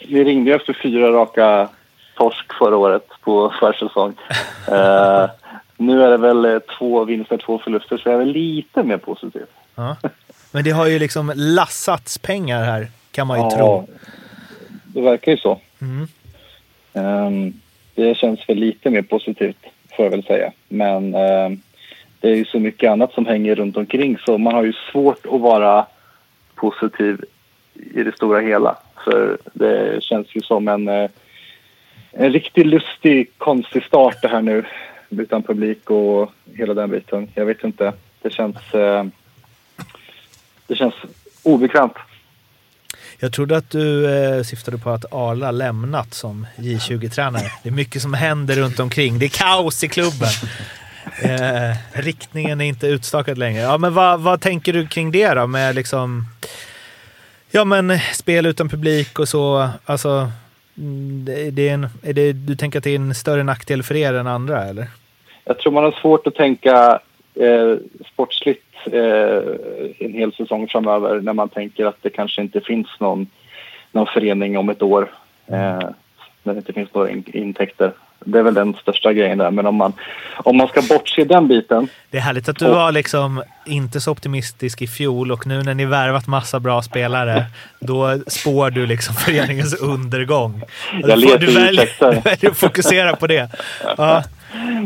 Vi 0.08 0.24
ringde 0.24 0.54
efter 0.54 0.78
fyra 0.82 1.12
raka 1.12 1.68
torsk 2.16 2.52
förra 2.58 2.76
året 2.76 3.06
på 3.20 3.54
försäsong. 3.60 4.14
eh, 4.68 5.30
nu 5.76 6.02
är 6.02 6.10
det 6.10 6.16
väl 6.16 6.44
eh, 6.44 6.58
två 6.78 7.04
vinster, 7.04 7.38
två 7.38 7.58
förluster, 7.58 7.98
så 7.98 8.08
jag 8.08 8.14
är 8.14 8.18
väl 8.18 8.32
lite 8.32 8.82
mer 8.82 8.96
positiv. 8.96 9.46
Ja. 9.74 9.96
Men 10.50 10.64
det 10.64 10.70
har 10.70 10.86
ju 10.86 10.98
liksom 10.98 11.32
lassats 11.36 12.18
pengar 12.18 12.62
här, 12.62 12.88
kan 13.12 13.26
man 13.26 13.38
ju 13.38 13.44
Ja, 13.44 13.50
tro. 13.50 13.86
Det 14.84 15.00
verkar 15.00 15.32
ju 15.32 15.38
så. 15.38 15.60
Mm. 15.80 16.08
Ehm, 16.92 17.52
det 17.94 18.16
känns 18.16 18.48
väl 18.48 18.58
lite 18.58 18.90
mer 18.90 19.02
positivt, 19.02 19.66
får 19.96 20.04
jag 20.04 20.10
väl 20.10 20.22
säga. 20.22 20.52
Men 20.68 21.14
ehm, 21.14 21.60
det 22.20 22.28
är 22.28 22.36
ju 22.36 22.44
så 22.44 22.58
mycket 22.58 22.90
annat 22.90 23.12
som 23.12 23.26
hänger 23.26 23.54
runt 23.54 23.76
omkring 23.76 24.18
så 24.18 24.38
man 24.38 24.54
har 24.54 24.64
ju 24.64 24.72
svårt 24.92 25.26
att 25.26 25.40
vara 25.40 25.86
positiv 26.54 27.24
i 27.74 28.02
det 28.02 28.16
stora 28.16 28.40
hela. 28.40 28.76
För 29.04 29.38
det 29.52 30.02
känns 30.02 30.26
ju 30.32 30.40
som 30.40 30.68
en, 30.68 30.88
eh, 30.88 31.10
en 32.12 32.32
riktigt 32.32 32.66
lustig, 32.66 33.30
konstig 33.38 33.84
start 33.84 34.22
det 34.22 34.28
här 34.28 34.42
nu 34.42 34.64
utan 35.10 35.42
publik 35.42 35.90
och 35.90 36.32
hela 36.54 36.74
den 36.74 36.90
biten. 36.90 37.28
Jag 37.34 37.46
vet 37.46 37.64
inte. 37.64 37.92
Det 38.22 38.30
känns, 38.30 38.74
eh, 38.74 39.04
det 40.66 40.74
känns 40.74 40.94
obekvämt. 41.42 41.96
Jag 43.22 43.32
trodde 43.32 43.56
att 43.56 43.70
du 43.70 44.14
eh, 44.14 44.42
syftade 44.42 44.78
på 44.78 44.90
att 44.90 45.12
Arla 45.12 45.50
lämnat 45.50 46.14
som 46.14 46.46
J20-tränare. 46.56 47.52
Det 47.62 47.68
är 47.68 47.72
mycket 47.72 48.02
som 48.02 48.14
händer 48.14 48.54
runt 48.56 48.80
omkring. 48.80 49.18
Det 49.18 49.26
är 49.26 49.28
kaos 49.28 49.84
i 49.84 49.88
klubben. 49.88 50.28
Eh, 51.22 51.76
riktningen 51.92 52.60
är 52.60 52.64
inte 52.64 52.86
utstakad 52.86 53.38
längre. 53.38 53.62
Ja, 53.62 53.78
men 53.78 53.94
vad, 53.94 54.20
vad 54.20 54.40
tänker 54.40 54.72
du 54.72 54.86
kring 54.86 55.12
det 55.12 55.34
då? 55.34 55.46
Med 55.46 55.74
liksom, 55.74 56.24
ja, 57.50 57.64
men 57.64 57.98
spel 58.12 58.46
utan 58.46 58.68
publik 58.68 59.18
och 59.18 59.28
så. 59.28 59.68
Alltså, 59.84 60.30
mm, 60.78 61.24
det, 61.24 61.50
det 61.50 61.68
är 61.68 61.74
en, 61.74 61.88
är 62.02 62.12
det, 62.12 62.32
du 62.32 62.56
tänker 62.56 62.78
att 62.78 62.84
det 62.84 62.90
är 62.90 62.96
en 62.96 63.14
större 63.14 63.42
nackdel 63.42 63.82
för 63.82 63.96
er 63.96 64.14
än 64.14 64.26
andra, 64.26 64.64
eller? 64.64 64.86
Jag 65.44 65.58
tror 65.58 65.72
man 65.72 65.84
har 65.84 65.92
svårt 66.02 66.26
att 66.26 66.34
tänka 66.34 67.00
eh, 67.34 67.76
sportsligt 68.12 68.74
eh, 68.92 69.42
en 69.98 70.12
hel 70.12 70.32
säsong 70.32 70.68
framöver 70.68 71.20
när 71.20 71.32
man 71.32 71.48
tänker 71.48 71.86
att 71.86 72.02
det 72.02 72.10
kanske 72.10 72.42
inte 72.42 72.60
finns 72.60 72.88
någon, 73.00 73.26
någon 73.92 74.06
förening 74.06 74.58
om 74.58 74.68
ett 74.68 74.82
år. 74.82 75.10
Eh, 75.46 75.78
när 76.42 76.52
det 76.54 76.58
inte 76.58 76.72
finns 76.72 76.94
några 76.94 77.10
in- 77.10 77.24
intäkter. 77.32 77.92
Det 78.24 78.38
är 78.38 78.42
väl 78.42 78.54
den 78.54 78.74
största 78.74 79.12
grejen 79.12 79.38
där. 79.38 79.50
Men 79.50 79.66
om 79.66 79.74
man, 79.74 79.92
om 80.36 80.56
man 80.56 80.68
ska 80.68 80.82
bortse 80.82 81.24
den 81.24 81.48
biten. 81.48 81.88
Det 82.10 82.16
är 82.16 82.22
härligt 82.22 82.48
att 82.48 82.58
du 82.58 82.64
var 82.64 82.92
liksom 82.92 83.42
inte 83.66 84.00
så 84.00 84.12
optimistisk 84.12 84.82
i 84.82 84.86
fjol 84.86 85.32
och 85.32 85.46
nu 85.46 85.62
när 85.62 85.74
ni 85.74 85.84
värvat 85.84 86.26
massa 86.26 86.60
bra 86.60 86.82
spelare, 86.82 87.44
då 87.80 88.18
spår 88.26 88.70
du 88.70 88.86
liksom 88.86 89.14
föreningens 89.24 89.74
undergång. 89.74 90.62
Jag 91.02 91.18
letar 91.18 91.38
du 91.38 91.46
väljer, 91.46 91.88
du 92.14 92.20
väljer 92.20 92.50
att 92.50 92.58
fokusera 92.58 93.16
på 93.16 93.26
det. 93.26 93.48
Ja. 93.96 94.22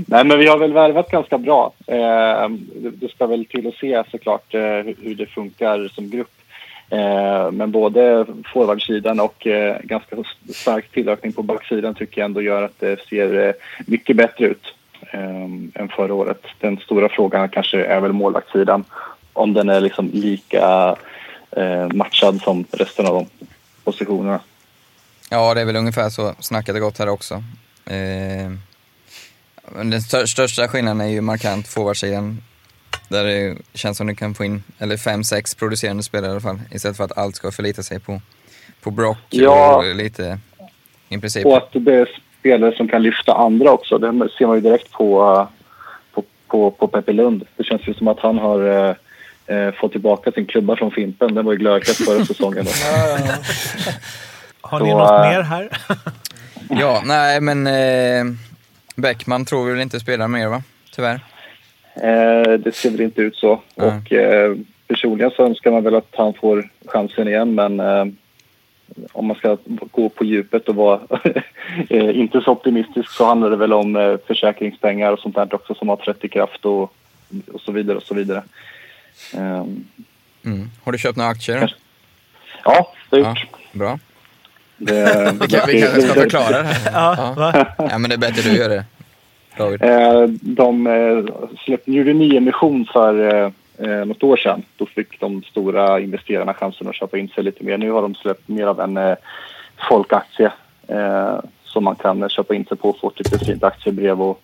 Nej, 0.06 0.24
men 0.24 0.38
vi 0.38 0.46
har 0.46 0.58
väl 0.58 0.72
värvat 0.72 1.10
ganska 1.10 1.38
bra. 1.38 1.72
Eh, 1.86 2.48
det, 2.74 3.10
ska 3.10 3.26
väl 3.26 3.44
till 3.44 3.66
att 3.66 3.74
se 3.74 4.02
såklart 4.10 4.54
eh, 4.54 4.60
hur 5.02 5.14
det 5.14 5.26
funkar 5.26 5.88
som 5.94 6.10
grupp. 6.10 6.30
Eh, 6.90 7.50
men 7.50 7.70
både 7.70 8.26
forwardsidan 8.52 9.20
och 9.20 9.46
eh, 9.46 9.76
ganska 9.82 10.16
stark 10.54 10.90
tillökning 10.92 11.32
på 11.32 11.42
backsidan 11.42 11.94
tycker 11.94 12.20
jag 12.20 12.24
ändå 12.24 12.42
gör 12.42 12.62
att 12.62 12.80
det 12.80 13.08
ser 13.08 13.46
eh, 13.48 13.52
mycket 13.86 14.16
bättre 14.16 14.46
ut 14.46 14.74
än 15.74 15.88
förra 15.96 16.14
året. 16.14 16.42
Den 16.60 16.78
stora 16.78 17.08
frågan 17.08 17.48
kanske 17.48 17.84
är 17.84 18.00
väl 18.00 18.12
målvaktssidan. 18.12 18.84
Om 19.32 19.52
den 19.52 19.68
är 19.68 19.80
liksom 19.80 20.10
lika 20.12 20.96
matchad 21.92 22.40
som 22.40 22.64
resten 22.70 23.06
av 23.06 23.14
de 23.14 23.46
positionerna. 23.84 24.40
Ja, 25.30 25.54
det 25.54 25.60
är 25.60 25.64
väl 25.64 25.76
ungefär 25.76 26.10
så 26.10 26.34
snacket 26.40 26.74
har 26.74 26.80
gått 26.80 26.98
här 26.98 27.08
också. 27.08 27.42
Den 29.74 30.02
största 30.02 30.68
skillnaden 30.68 31.00
är 31.00 31.08
ju 31.08 31.20
markant 31.20 31.68
forwardsidan. 31.68 32.42
Där 33.08 33.24
det 33.24 33.56
känns 33.74 33.98
som 33.98 34.06
du 34.06 34.14
kan 34.14 34.34
få 34.34 34.44
in, 34.44 34.62
eller 34.78 34.96
fem, 34.96 35.24
sex 35.24 35.54
producerande 35.54 36.02
spelare 36.02 36.28
i 36.28 36.30
alla 36.30 36.40
fall. 36.40 36.60
Istället 36.70 36.96
för 36.96 37.04
att 37.04 37.18
allt 37.18 37.36
ska 37.36 37.50
förlita 37.50 37.82
sig 37.82 38.00
på, 38.00 38.20
på 38.80 38.90
Brock 38.90 39.18
Ja. 39.30 39.76
och 39.76 39.94
lite, 39.94 40.38
i 41.08 41.18
princip. 41.18 41.46
Och 41.46 41.56
att 41.56 41.68
det 41.72 41.94
är 41.94 42.08
spelare 42.40 42.76
som 42.76 42.88
kan 42.88 43.02
lyfta 43.02 43.34
andra 43.34 43.70
också. 43.70 43.98
Det 43.98 44.28
ser 44.38 44.46
man 44.46 44.56
ju 44.56 44.62
direkt 44.62 44.90
på, 44.90 45.48
på, 46.12 46.24
på, 46.48 46.70
på 46.70 46.88
Peppe 46.88 47.12
Lund. 47.12 47.46
Det 47.56 47.64
känns 47.64 47.88
ju 47.88 47.94
som 47.94 48.08
att 48.08 48.20
han 48.20 48.38
har 48.38 48.60
uh, 48.60 48.94
uh, 49.50 49.72
fått 49.72 49.92
tillbaka 49.92 50.32
sin 50.32 50.46
klubba 50.46 50.76
från 50.76 50.90
Fimpen. 50.90 51.34
Den 51.34 51.44
var 51.44 51.52
ju 51.52 51.58
glödhet 51.58 51.96
förra 51.96 52.24
säsongen. 52.26 52.66
Har 54.60 54.80
ni 54.80 54.90
Så, 54.90 54.98
något 54.98 55.10
äh, 55.10 55.20
mer 55.20 55.42
här? 55.42 55.68
Ja, 56.70 57.02
nej 57.04 57.40
men 57.40 57.66
eh, 57.66 58.24
Bäckman 58.96 59.44
tror 59.44 59.70
väl 59.70 59.80
inte 59.80 60.00
spelar 60.00 60.28
mer 60.28 60.48
va? 60.48 60.62
Tyvärr. 60.94 61.20
Eh, 61.94 62.52
det 62.52 62.74
ser 62.74 62.90
väl 62.90 63.00
inte 63.00 63.22
ut 63.22 63.36
så. 63.36 63.62
Mm. 63.76 63.88
Och 63.98 64.12
eh, 64.12 64.56
personligen 64.88 65.30
så 65.30 65.44
önskar 65.44 65.70
man 65.70 65.84
väl 65.84 65.94
att 65.94 66.08
han 66.12 66.34
får 66.34 66.68
chansen 66.86 67.28
igen 67.28 67.54
men 67.54 67.80
eh, 67.80 68.04
om 69.12 69.26
man 69.26 69.36
ska 69.36 69.56
gå 69.66 70.08
på 70.08 70.24
djupet 70.24 70.68
och 70.68 70.74
vara 70.74 71.00
inte 72.12 72.40
så 72.40 72.50
optimistisk 72.50 73.10
så 73.10 73.24
handlar 73.24 73.50
det 73.50 73.56
väl 73.56 73.72
om 73.72 73.96
eh, 73.96 74.16
försäkringspengar 74.26 75.12
och 75.12 75.18
sånt 75.18 75.34
där 75.34 75.54
också 75.54 75.74
som 75.74 75.88
har 75.88 75.96
trätt 75.96 76.24
i 76.24 76.28
kraft 76.28 76.64
och, 76.64 76.82
och 77.52 77.60
så 77.60 77.72
vidare 77.72 77.96
och 77.96 78.02
så 78.02 78.14
vidare. 78.14 78.42
Ehm, 79.34 79.84
Mm. 80.44 80.70
Har 80.84 80.92
du 80.92 80.98
köpt 80.98 81.16
några 81.16 81.30
aktier? 81.30 81.74
ja, 82.64 82.92
det 83.10 83.16
har 83.16 83.22
jag 83.24 83.28
gjort. 83.28 83.46
Bra. 83.72 83.98
Det, 84.76 85.34
Vi, 85.40 85.48
kan, 85.48 85.60
vi 85.66 85.80
kanske 85.80 86.02
ska 86.02 86.14
förklara 86.14 86.62
det 86.62 86.68
här. 86.68 86.92
Ja, 86.92 87.34
va? 87.36 87.66
Ja, 87.78 87.98
men 87.98 88.10
det 88.10 88.14
är 88.14 88.18
bättre 88.18 88.50
du 88.50 88.56
gör 88.56 88.68
det. 88.68 88.84
David. 89.56 89.82
Eh, 89.82 90.22
de 90.40 90.86
eh, 90.86 91.24
släppte, 91.64 91.92
gjorde 91.92 92.10
en 92.10 92.18
nyemission 92.18 92.86
för 92.92 93.34
eh, 93.34 93.50
eh, 93.78 94.04
något 94.04 94.22
år 94.22 94.36
sedan. 94.36 94.62
Då 94.76 94.86
fick 94.86 95.20
de 95.20 95.42
stora 95.42 96.00
investerarna 96.00 96.54
chansen 96.54 96.88
att 96.88 96.94
köpa 96.94 97.18
in 97.18 97.28
sig 97.28 97.44
lite 97.44 97.64
mer. 97.64 97.78
Nu 97.78 97.90
har 97.90 98.02
de 98.02 98.14
släppt 98.14 98.48
mer 98.48 98.66
av 98.66 98.80
en 98.80 98.96
eh, 98.96 99.16
folkaktie 99.88 100.52
eh, 100.88 101.38
som 101.64 101.84
man 101.84 101.96
kan 101.96 102.22
eh, 102.22 102.28
köpa 102.28 102.54
in 102.54 102.64
sig 102.64 102.76
på 102.76 102.88
och 102.88 102.98
få 102.98 103.08
ett 103.08 103.18
litet 103.18 103.46
fint 103.46 103.64
aktiebrev 103.64 104.22
och 104.22 104.40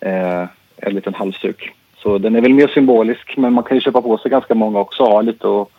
eh, 0.00 0.46
en 0.76 0.94
liten 0.94 1.14
halsduk. 1.14 1.72
Så 2.02 2.18
den 2.18 2.36
är 2.36 2.40
väl 2.40 2.54
mer 2.54 2.68
symbolisk, 2.68 3.36
men 3.36 3.52
man 3.52 3.64
kan 3.64 3.76
ju 3.76 3.80
köpa 3.80 4.02
på 4.02 4.18
sig 4.18 4.30
ganska 4.30 4.54
många 4.54 4.78
också 4.78 5.02
och 5.02 5.12
ha 5.12 5.20
lite 5.20 5.46
och 5.46 5.72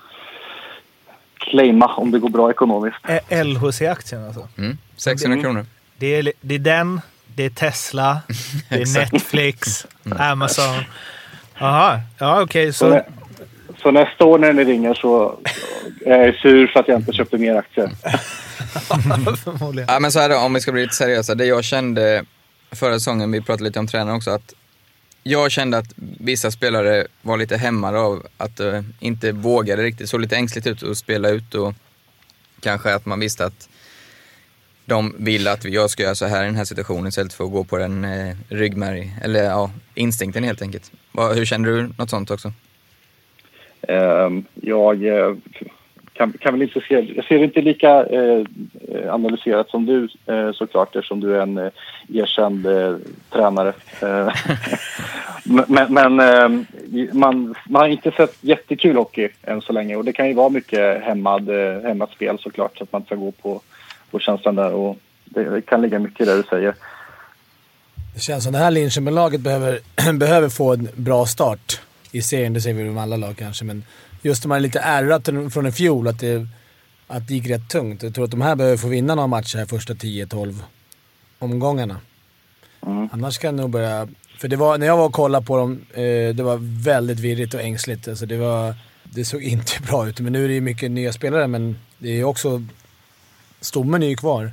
claima 1.37 1.85
om 1.85 2.11
det 2.11 2.19
går 2.19 2.29
bra 2.29 2.49
ekonomiskt. 2.49 2.97
Eh, 3.29 3.45
LHC-aktien 3.45 4.25
alltså? 4.25 4.47
Mm. 4.57 4.77
600 4.95 5.41
kronor. 5.41 5.65
Det 5.97 6.15
är, 6.15 6.33
det 6.41 6.55
är 6.55 6.59
den, 6.59 7.01
det 7.35 7.45
är 7.45 7.49
Tesla, 7.49 8.21
det 8.69 8.75
är. 8.75 8.99
Netflix, 9.11 9.87
Amazon. 10.19 10.83
Jaha, 11.57 12.01
ja 12.19 12.41
okej. 12.41 12.73
Så, 12.73 12.89
så 12.89 13.01
så 13.81 13.91
nästa 13.91 14.25
år 14.25 14.39
när 14.39 14.53
ni 14.53 14.63
ringer 14.63 14.93
så 14.93 15.39
jag 16.05 16.27
är 16.27 16.31
sur 16.31 16.67
för 16.67 16.79
att 16.79 16.87
jag 16.87 16.99
inte 16.99 17.13
köpte 17.13 17.37
mer 17.37 17.55
aktier. 17.55 17.91
Förmodligen. 19.43 19.89
Ja, 19.93 19.99
men 19.99 20.11
så 20.11 20.19
här 20.19 20.29
då, 20.29 20.37
om 20.37 20.53
vi 20.53 20.61
ska 20.61 20.71
bli 20.71 20.81
lite 20.81 20.95
seriösa. 20.95 21.35
Det 21.35 21.45
jag 21.45 21.63
kände 21.63 22.25
förra 22.71 22.93
säsongen, 22.93 23.31
vi 23.31 23.41
pratade 23.41 23.63
lite 23.63 23.79
om 23.79 23.87
tränaren 23.87 24.17
också, 24.17 24.31
att 24.31 24.53
jag 25.23 25.51
kände 25.51 25.77
att 25.77 25.93
vissa 26.19 26.51
spelare 26.51 27.07
var 27.21 27.37
lite 27.37 27.57
hämmade 27.57 27.99
av 27.99 28.27
att 28.37 28.59
uh, 28.59 28.81
inte 28.99 29.31
vågade 29.31 29.83
riktigt, 29.83 30.09
såg 30.09 30.21
lite 30.21 30.35
ängsligt 30.35 30.67
ut 30.67 30.83
att 30.83 30.97
spela 30.97 31.29
ut 31.29 31.55
och 31.55 31.73
kanske 32.59 32.95
att 32.95 33.05
man 33.05 33.19
visste 33.19 33.45
att 33.45 33.69
de 34.85 35.15
vill 35.19 35.47
att 35.47 35.65
jag 35.65 35.89
ska 35.89 36.03
göra 36.03 36.15
så 36.15 36.25
här 36.25 36.43
i 36.43 36.45
den 36.45 36.55
här 36.55 36.65
situationen 36.65 37.07
istället 37.07 37.33
för 37.33 37.43
att 37.43 37.51
gå 37.51 37.63
på 37.63 37.77
den 37.77 38.05
eh, 38.05 38.35
ryggmärg, 38.49 39.11
eller 39.23 39.43
ja, 39.43 39.71
instinkten 39.95 40.43
helt 40.43 40.61
enkelt. 40.61 40.91
Va, 41.11 41.33
hur 41.33 41.45
känner 41.45 41.69
du 41.69 41.89
något 41.97 42.09
sånt 42.09 42.31
också? 42.31 42.53
Ehm, 43.87 44.45
jag 44.53 45.05
eh, 45.05 45.35
kan, 46.13 46.33
kan 46.33 46.53
väl 46.53 46.61
inte 46.61 46.81
se, 46.81 47.13
jag 47.15 47.25
ser 47.25 47.37
det 47.37 47.43
inte 47.43 47.61
lika 47.61 48.05
eh, 48.05 48.43
analyserat 49.09 49.69
som 49.69 49.85
du 49.85 50.09
eh, 50.25 50.51
såklart 50.51 50.95
eftersom 50.95 51.19
du 51.19 51.35
är 51.35 51.41
en 51.41 51.57
eh, 51.57 51.71
erkänd 52.13 52.65
eh, 52.65 52.95
tränare. 53.29 53.73
Eh, 54.01 54.33
men 55.67 55.93
men 55.93 56.19
eh, 56.19 56.49
man, 57.13 57.55
man 57.69 57.81
har 57.81 57.87
inte 57.87 58.11
sett 58.11 58.37
jättekul 58.41 58.95
hockey 58.95 59.29
än 59.43 59.61
så 59.61 59.73
länge 59.73 59.95
och 59.95 60.05
det 60.05 60.13
kan 60.13 60.27
ju 60.27 60.33
vara 60.33 60.49
mycket 60.49 61.03
hämmad, 61.03 61.49
eh, 61.49 61.81
hämmat 61.81 62.11
spel 62.11 62.39
såklart 62.39 62.77
så 62.77 62.83
att 62.83 62.91
man 62.91 63.01
inte 63.01 63.07
ska 63.07 63.15
gå 63.15 63.31
på, 63.31 63.61
på 64.11 64.19
känslan 64.19 64.55
där 64.55 64.71
och 64.71 64.97
det, 65.25 65.61
kan 65.61 65.81
ligga 65.81 65.99
mycket 65.99 66.21
i 66.21 66.25
det 66.25 66.37
du 66.37 66.43
säger. 66.43 66.75
Det 68.13 68.19
känns 68.19 68.43
som 68.43 68.53
det 68.53 68.59
här 68.59 68.71
Linköping-laget 68.71 69.41
behöver, 69.41 69.79
behöver 70.13 70.49
få 70.49 70.73
en 70.73 70.89
bra 70.95 71.25
start 71.25 71.81
i 72.11 72.21
serien. 72.21 72.53
Det 72.53 72.61
säger 72.61 72.83
vi 72.83 72.89
om 72.89 72.97
alla 72.97 73.17
lag 73.17 73.37
kanske, 73.37 73.65
men 73.65 73.83
just 74.21 74.43
de 74.43 74.51
här 74.51 74.59
lite 74.59 74.79
ärrat 74.79 75.53
från 75.53 75.67
i 75.67 75.71
fjol, 75.71 76.07
att 76.07 76.19
det, 76.19 76.47
att 77.07 77.27
det 77.27 77.33
gick 77.33 77.49
rätt 77.49 77.69
tungt. 77.69 78.03
Jag 78.03 78.15
tror 78.15 78.25
att 78.25 78.31
de 78.31 78.41
här 78.41 78.55
behöver 78.55 78.77
få 78.77 78.87
vinna 78.87 79.15
några 79.15 79.27
matcher 79.27 79.57
här 79.57 79.65
första 79.65 79.93
10-12 79.93 80.59
omgångarna. 81.39 81.97
Mm. 82.85 83.09
Annars 83.11 83.37
kan 83.37 83.57
det 83.57 83.61
nog 83.61 83.71
börja... 83.71 84.07
För 84.37 84.47
det 84.47 84.55
var, 84.55 84.77
när 84.77 84.87
jag 84.87 84.97
var 84.97 85.05
och 85.05 85.13
kollade 85.13 85.45
på 85.45 85.57
dem, 85.57 85.81
eh, 85.93 86.35
det 86.35 86.43
var 86.43 86.83
väldigt 86.83 87.19
virrigt 87.19 87.53
och 87.53 87.61
ängsligt. 87.61 88.07
Alltså 88.07 88.25
det, 88.25 88.37
var, 88.37 88.75
det 89.03 89.25
såg 89.25 89.43
inte 89.53 89.71
bra 89.87 90.07
ut. 90.07 90.19
Men 90.19 90.33
nu 90.33 90.43
är 90.43 90.47
det 90.47 90.53
ju 90.53 90.61
mycket 90.61 90.91
nya 90.91 91.13
spelare, 91.13 91.47
men 91.47 91.75
det 91.97 92.19
är 92.19 92.23
också... 92.23 92.63
Stommen 93.61 94.03
är 94.03 94.07
ju 94.07 94.15
kvar. 94.15 94.51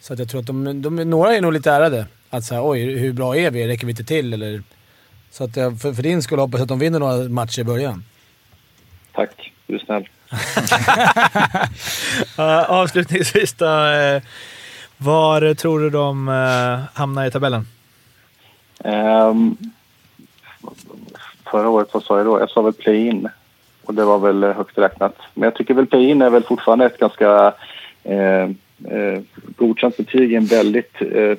Så 0.00 0.12
att 0.12 0.18
jag 0.18 0.28
tror 0.28 0.40
att 0.40 0.46
de, 0.46 0.82
de, 0.82 0.96
några 0.96 1.36
är 1.36 1.40
nog 1.40 1.52
lite 1.52 1.70
ärrade. 1.70 2.06
Att 2.30 2.44
säga 2.44 2.60
oj, 2.64 2.80
hur 2.80 3.12
bra 3.12 3.36
är 3.36 3.50
vi? 3.50 3.68
Räcker 3.68 3.86
vi 3.86 3.90
inte 3.90 4.04
till? 4.04 4.32
Eller, 4.32 4.62
så 5.30 5.44
att 5.44 5.56
jag, 5.56 5.80
för, 5.80 5.92
för 5.92 6.02
din 6.02 6.22
skull 6.22 6.38
hoppas 6.38 6.58
jag 6.58 6.62
att 6.62 6.68
de 6.68 6.78
vinner 6.78 6.98
några 6.98 7.28
matcher 7.28 7.60
i 7.60 7.64
början. 7.64 8.04
Tack, 9.12 9.52
du 9.66 9.74
är 9.74 9.78
snäll. 9.78 10.08
uh, 12.38 12.70
avslutningsvis 12.70 13.52
då. 13.52 13.66
Uh, 13.66 14.22
var 14.96 15.54
tror 15.54 15.80
du 15.80 15.90
de 15.90 16.28
uh, 16.28 16.80
hamnar 16.94 17.26
i 17.26 17.30
tabellen? 17.30 17.66
Um, 18.84 19.56
förra 21.50 21.68
året, 21.68 21.88
vad 21.92 22.02
sa 22.02 22.16
jag 22.16 22.26
då? 22.26 22.40
Jag 22.40 22.50
sa 22.50 22.62
väl 22.62 22.72
play-in. 22.72 23.28
Och 23.84 23.94
det 23.94 24.04
var 24.04 24.18
väl 24.18 24.44
högt 24.44 24.78
räknat. 24.78 25.16
Men 25.34 25.42
jag 25.42 25.54
tycker 25.54 25.74
väl 25.74 25.86
play-in 25.86 26.22
är 26.22 26.30
väl 26.30 26.42
fortfarande 26.42 26.86
ett 26.86 26.98
ganska 26.98 27.54
eh, 28.04 28.42
eh, 28.96 29.20
godkänt 29.56 29.96
betyg 29.96 30.32
i 30.32 30.36
en 30.36 30.46
väldigt, 30.46 30.94
eh, 31.00 31.36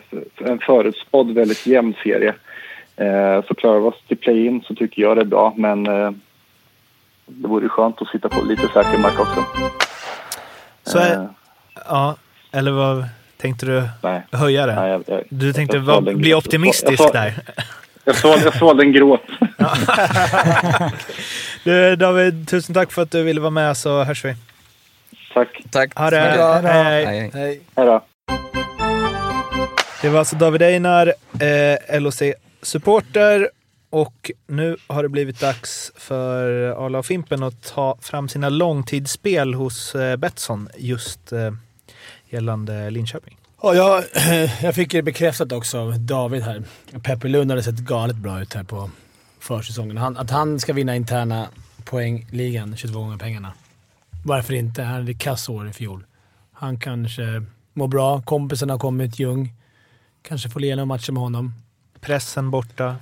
en 0.50 0.60
förutspådd 0.60 1.32
väldigt 1.32 1.68
jämn 1.68 1.94
serie. 2.04 2.34
Eh, 2.96 3.46
så 3.48 3.56
klarar 3.56 3.80
vi 3.80 3.86
oss 3.86 4.04
till 4.08 4.18
play-in 4.18 4.62
så 4.62 4.76
tycker 4.76 5.02
jag 5.02 5.18
det 5.18 5.22
är 5.22 5.26
bra, 5.26 5.54
men 5.58 5.88
eh, 5.88 6.12
det 7.26 7.48
vore 7.48 7.70
skönt 7.70 8.02
att 8.02 8.08
sitta 8.08 8.30
på 8.30 8.42
lite 8.46 8.68
säker 8.68 8.98
mark 8.98 9.20
också. 9.20 9.46
Så 10.84 10.98
är, 10.98 11.28
ja, 11.88 12.16
eller 12.52 12.72
vad 12.72 13.06
tänkte 13.38 13.66
du 13.66 13.84
Nej. 14.04 14.22
höja 14.32 14.66
det? 14.66 14.76
Nej, 14.76 14.90
jag, 14.90 15.04
jag, 15.08 15.24
du 15.30 15.54
tänkte 15.54 15.78
jag 15.78 15.84
var, 15.84 16.02
bli 16.02 16.34
optimistisk 16.34 17.04
Jag 17.04 17.14
där. 17.14 17.34
Jag 18.06 18.16
sålde, 18.16 18.44
jag 18.44 18.56
sålde 18.58 18.84
en 18.84 18.92
gråt. 18.92 19.22
Du, 21.64 21.96
David, 21.96 22.48
tusen 22.50 22.76
tack 22.76 22.92
för 22.92 23.02
att 23.02 23.12
du 23.12 23.24
ville 23.24 23.42
vara 23.42 23.52
med 23.52 23.78
så 23.78 24.04
hörs 24.04 24.26
vi. 24.26 24.36
Tack. 25.34 25.64
Tack. 25.72 25.98
Ha 25.98 26.10
det. 26.10 26.20
Hej, 26.20 27.06
hej. 27.06 27.32
Hej. 27.34 27.62
Hej 27.76 27.86
då. 27.86 28.04
Det 30.02 30.10
var 30.10 30.20
alltså 30.20 30.36
David 30.36 30.62
Einar, 30.62 31.14
eh, 31.40 32.00
LOC-supporter. 32.02 33.50
Och 33.90 34.32
nu 34.48 34.78
har 34.88 35.04
det 35.04 35.10
blivit 35.10 35.40
dags 35.40 35.92
för 35.96 36.66
Arla 36.86 37.00
och 37.00 37.06
Fimpen 37.06 37.44
att 37.44 37.64
ta 37.64 37.98
fram 38.02 38.30
sina 38.30 38.50
långtidsspel 38.50 39.54
hos 39.54 39.96
eh, 39.96 40.16
Betsson 40.16 40.70
just 40.78 41.32
eh, 41.32 41.52
gällande 42.30 42.90
Linköping. 42.90 43.38
Ja, 43.62 43.74
jag, 43.74 44.04
jag 44.62 44.76
fick 44.76 44.92
det 44.92 45.02
bekräftat 45.02 45.52
också 45.52 45.80
av 45.80 46.00
David 46.00 46.44
här. 46.44 46.64
Peppe 47.04 47.28
Lund 47.28 47.52
hade 47.52 47.64
sett 47.64 47.80
galet 47.80 48.16
bra 48.16 48.42
ut 48.42 48.54
här 48.54 48.64
på 48.64 48.90
försäsongen. 49.40 49.98
Han, 49.98 50.18
att 50.18 50.30
han 50.30 50.60
ska 50.60 50.74
vinna 50.74 50.96
interna 50.96 51.48
poängligan 51.84 52.78
22 52.78 53.00
gånger 53.00 53.18
pengarna. 53.18 53.54
Varför 54.24 54.54
inte? 54.54 54.84
Han 54.84 54.94
hade 54.94 55.14
kass 55.14 55.50
år 55.50 55.70
i 55.70 55.74
fjol. 55.74 56.06
Han 56.54 56.80
kanske 56.80 57.44
mår 57.74 57.88
bra. 57.88 58.22
Kompisen 58.22 58.70
har 58.70 58.80
kommit, 58.80 59.20
Ljung. 59.20 59.54
Kanske 60.22 60.50
får 60.50 60.60
leda 60.60 60.86
matcher 60.86 61.12
med 61.12 61.24
honom. 61.24 61.54
Pressen 62.00 62.52
borta. 62.52 62.96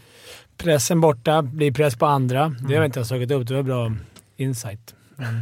Pressen 0.58 1.02
borta, 1.02 1.42
blir 1.42 1.72
press 1.72 1.96
på 1.96 2.06
andra. 2.06 2.50
Det 2.50 2.66
har 2.66 2.74
jag 2.74 2.86
inte 2.86 3.06
tagit 3.06 3.32
upp. 3.32 3.48
Det 3.48 3.54
var 3.54 3.64
bra 3.64 3.94
insight. 4.38 4.96
Men, 5.16 5.42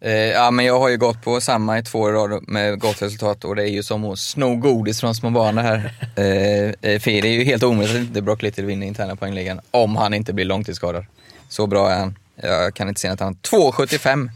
Eh, 0.00 0.12
ja, 0.12 0.50
men 0.50 0.64
jag 0.64 0.80
har 0.80 0.88
ju 0.88 0.96
gått 0.96 1.22
på 1.22 1.40
samma 1.40 1.78
i 1.78 1.82
två 1.82 1.98
år 1.98 2.10
i 2.10 2.14
rad 2.14 2.48
med 2.48 2.80
gott 2.80 3.02
resultat 3.02 3.44
och 3.44 3.56
det 3.56 3.62
är 3.62 3.72
ju 3.72 3.82
som 3.82 4.04
att 4.04 4.18
sno 4.18 4.56
godis 4.56 5.00
från 5.00 5.14
små 5.14 5.30
barn 5.30 5.54
det 5.54 5.62
här. 5.62 5.92
Eh, 6.18 6.92
eh, 6.92 7.00
för 7.00 7.10
det 7.22 7.28
är 7.28 7.32
ju 7.32 7.44
helt 7.44 7.62
omöjligt 7.62 7.96
att 7.96 8.02
inte 8.02 8.22
Brock 8.22 8.42
Little 8.42 8.64
vinner 8.64 8.86
interna 8.86 9.16
poängligan 9.16 9.60
om 9.70 9.96
han 9.96 10.14
inte 10.14 10.32
blir 10.32 10.44
långtidsskadad. 10.44 11.06
Så 11.48 11.66
bra 11.66 11.90
är 11.90 11.98
han. 11.98 12.18
Jag 12.42 12.74
kan 12.74 12.88
inte 12.88 13.00
se 13.00 13.08
att 13.08 13.20
han... 13.20 13.34
2,75! 13.34 14.30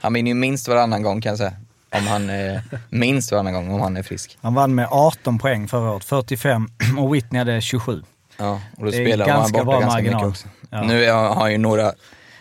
Han 0.00 0.12
vinner 0.12 0.28
ju 0.30 0.34
minst 0.34 0.68
varannan 0.68 1.02
gång 1.02 1.20
kan 1.20 1.30
jag 1.30 1.38
säga. 1.38 1.52
Om 1.92 2.06
han, 2.06 2.30
eh, 2.30 2.60
minst 2.90 3.32
varannan 3.32 3.52
gång 3.52 3.70
om 3.70 3.80
han 3.80 3.96
är 3.96 4.02
frisk. 4.02 4.38
Han 4.40 4.54
vann 4.54 4.74
med 4.74 4.88
18 4.90 5.38
poäng 5.38 5.68
förra 5.68 5.90
året, 5.90 6.04
45 6.04 6.68
och 6.98 7.14
Whitney 7.14 7.38
hade 7.38 7.60
27. 7.60 8.02
Ja, 8.36 8.60
och 8.76 8.84
då 8.84 8.92
spelar 8.92 9.28
han 9.28 9.36
ganska 9.38 9.52
borta 9.52 9.64
bra 9.64 9.80
ganska 9.80 9.96
marginal. 9.96 10.14
mycket 10.26 10.28
också. 10.28 10.48
Ja. 10.70 10.82
Nu 10.82 11.10
har 11.10 11.34
han 11.34 11.52
ju 11.52 11.58
några 11.58 11.92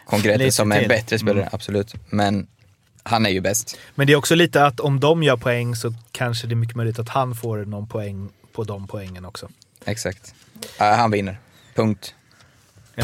konkreta 0.05 0.37
Lite 0.37 0.51
som 0.51 0.71
är 0.71 0.79
till. 0.79 0.89
bättre 0.89 1.19
spelare, 1.19 1.41
Mm. 1.41 1.49
absolut. 1.53 1.93
Men 2.09 2.47
han 3.03 3.25
är 3.25 3.29
ju 3.29 3.41
bäst. 3.41 3.77
Men 3.95 4.07
det 4.07 4.13
är 4.13 4.17
också 4.17 4.35
lite 4.35 4.65
att 4.65 4.79
om 4.79 4.99
de 4.99 5.23
gör 5.23 5.37
poäng 5.37 5.75
så 5.75 5.93
kanske 6.11 6.47
det 6.47 6.53
är 6.53 6.55
mycket 6.55 6.75
möjligt 6.75 6.99
att 6.99 7.09
han 7.09 7.35
får 7.35 7.57
någon 7.65 7.87
poäng 7.87 8.29
på 8.53 8.63
de 8.63 8.87
poängen 8.87 9.25
också. 9.25 9.49
Exakt. 9.85 10.33
Ja, 10.79 10.93
han 10.95 11.11
vinner. 11.11 11.39
Punkt. 11.75 12.13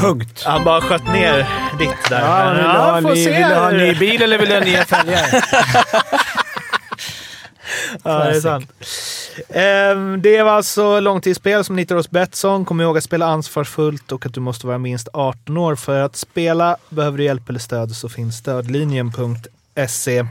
Punkt. 0.01 0.43
Han 0.45 0.63
bara 0.63 0.81
sköt 0.81 1.07
ner 1.07 1.47
ditt 1.79 2.09
där. 2.09 2.21
Ja, 2.21 2.49
vill, 2.53 2.63
du 2.63 2.69
ha 2.69 2.99
ny, 2.99 3.25
vill 3.25 3.49
du 3.49 3.55
ha 3.55 3.69
en 3.71 3.77
ny 3.77 3.95
bil 3.95 4.21
eller 4.21 4.37
vill 4.37 4.49
du 4.49 4.55
ha 4.55 4.61
nya 4.61 4.85
fälgar? 4.85 5.43
Ja, 8.03 8.23
det 8.23 8.35
är 8.35 8.41
sant. 8.41 8.71
Ehm, 9.49 10.21
det 10.21 10.43
var 10.43 10.51
alltså 10.51 10.99
långtidsspel 10.99 11.63
som 11.63 11.75
ni 11.75 11.81
hittar 11.81 11.95
hos 11.95 12.09
Betsson. 12.09 12.65
Kom 12.65 12.81
ihåg 12.81 12.97
att 12.97 13.03
spela 13.03 13.25
ansvarsfullt 13.25 14.11
och 14.11 14.25
att 14.25 14.33
du 14.33 14.39
måste 14.39 14.67
vara 14.67 14.77
minst 14.77 15.07
18 15.13 15.57
år 15.57 15.75
för 15.75 15.99
att 16.01 16.15
spela. 16.15 16.77
Behöver 16.89 17.17
du 17.17 17.23
hjälp 17.23 17.49
eller 17.49 17.59
stöd 17.59 17.91
så 17.91 18.09
finns 18.09 18.37
stödlinjen.se. 18.37 20.25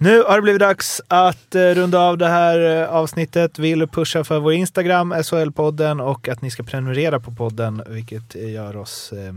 Nu 0.00 0.22
har 0.22 0.36
det 0.36 0.42
blivit 0.42 0.60
dags 0.60 1.00
att 1.08 1.54
eh, 1.54 1.60
runda 1.60 2.00
av 2.00 2.18
det 2.18 2.28
här 2.28 2.82
eh, 2.82 2.90
avsnittet. 2.90 3.58
Vill 3.58 3.88
pusha 3.88 4.24
för 4.24 4.38
vår 4.38 4.52
Instagram, 4.52 5.12
SHL-podden 5.12 6.00
och 6.02 6.28
att 6.28 6.42
ni 6.42 6.50
ska 6.50 6.62
prenumerera 6.62 7.20
på 7.20 7.30
podden, 7.30 7.82
vilket 7.86 8.34
gör 8.34 8.76
oss 8.76 9.12
eh, 9.12 9.34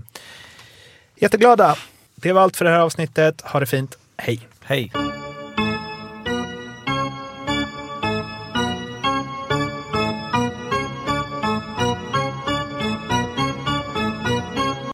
jätteglada. 1.16 1.76
Det 2.16 2.34
var 2.34 2.42
allt 2.42 2.58
för 2.58 2.66
det 2.66 2.72
här 2.72 2.80
avsnittet. 2.80 3.42
Ha 3.42 3.60
det 3.60 3.66
fint. 3.66 3.98
Hej! 4.18 4.48
Hej! 4.62 4.92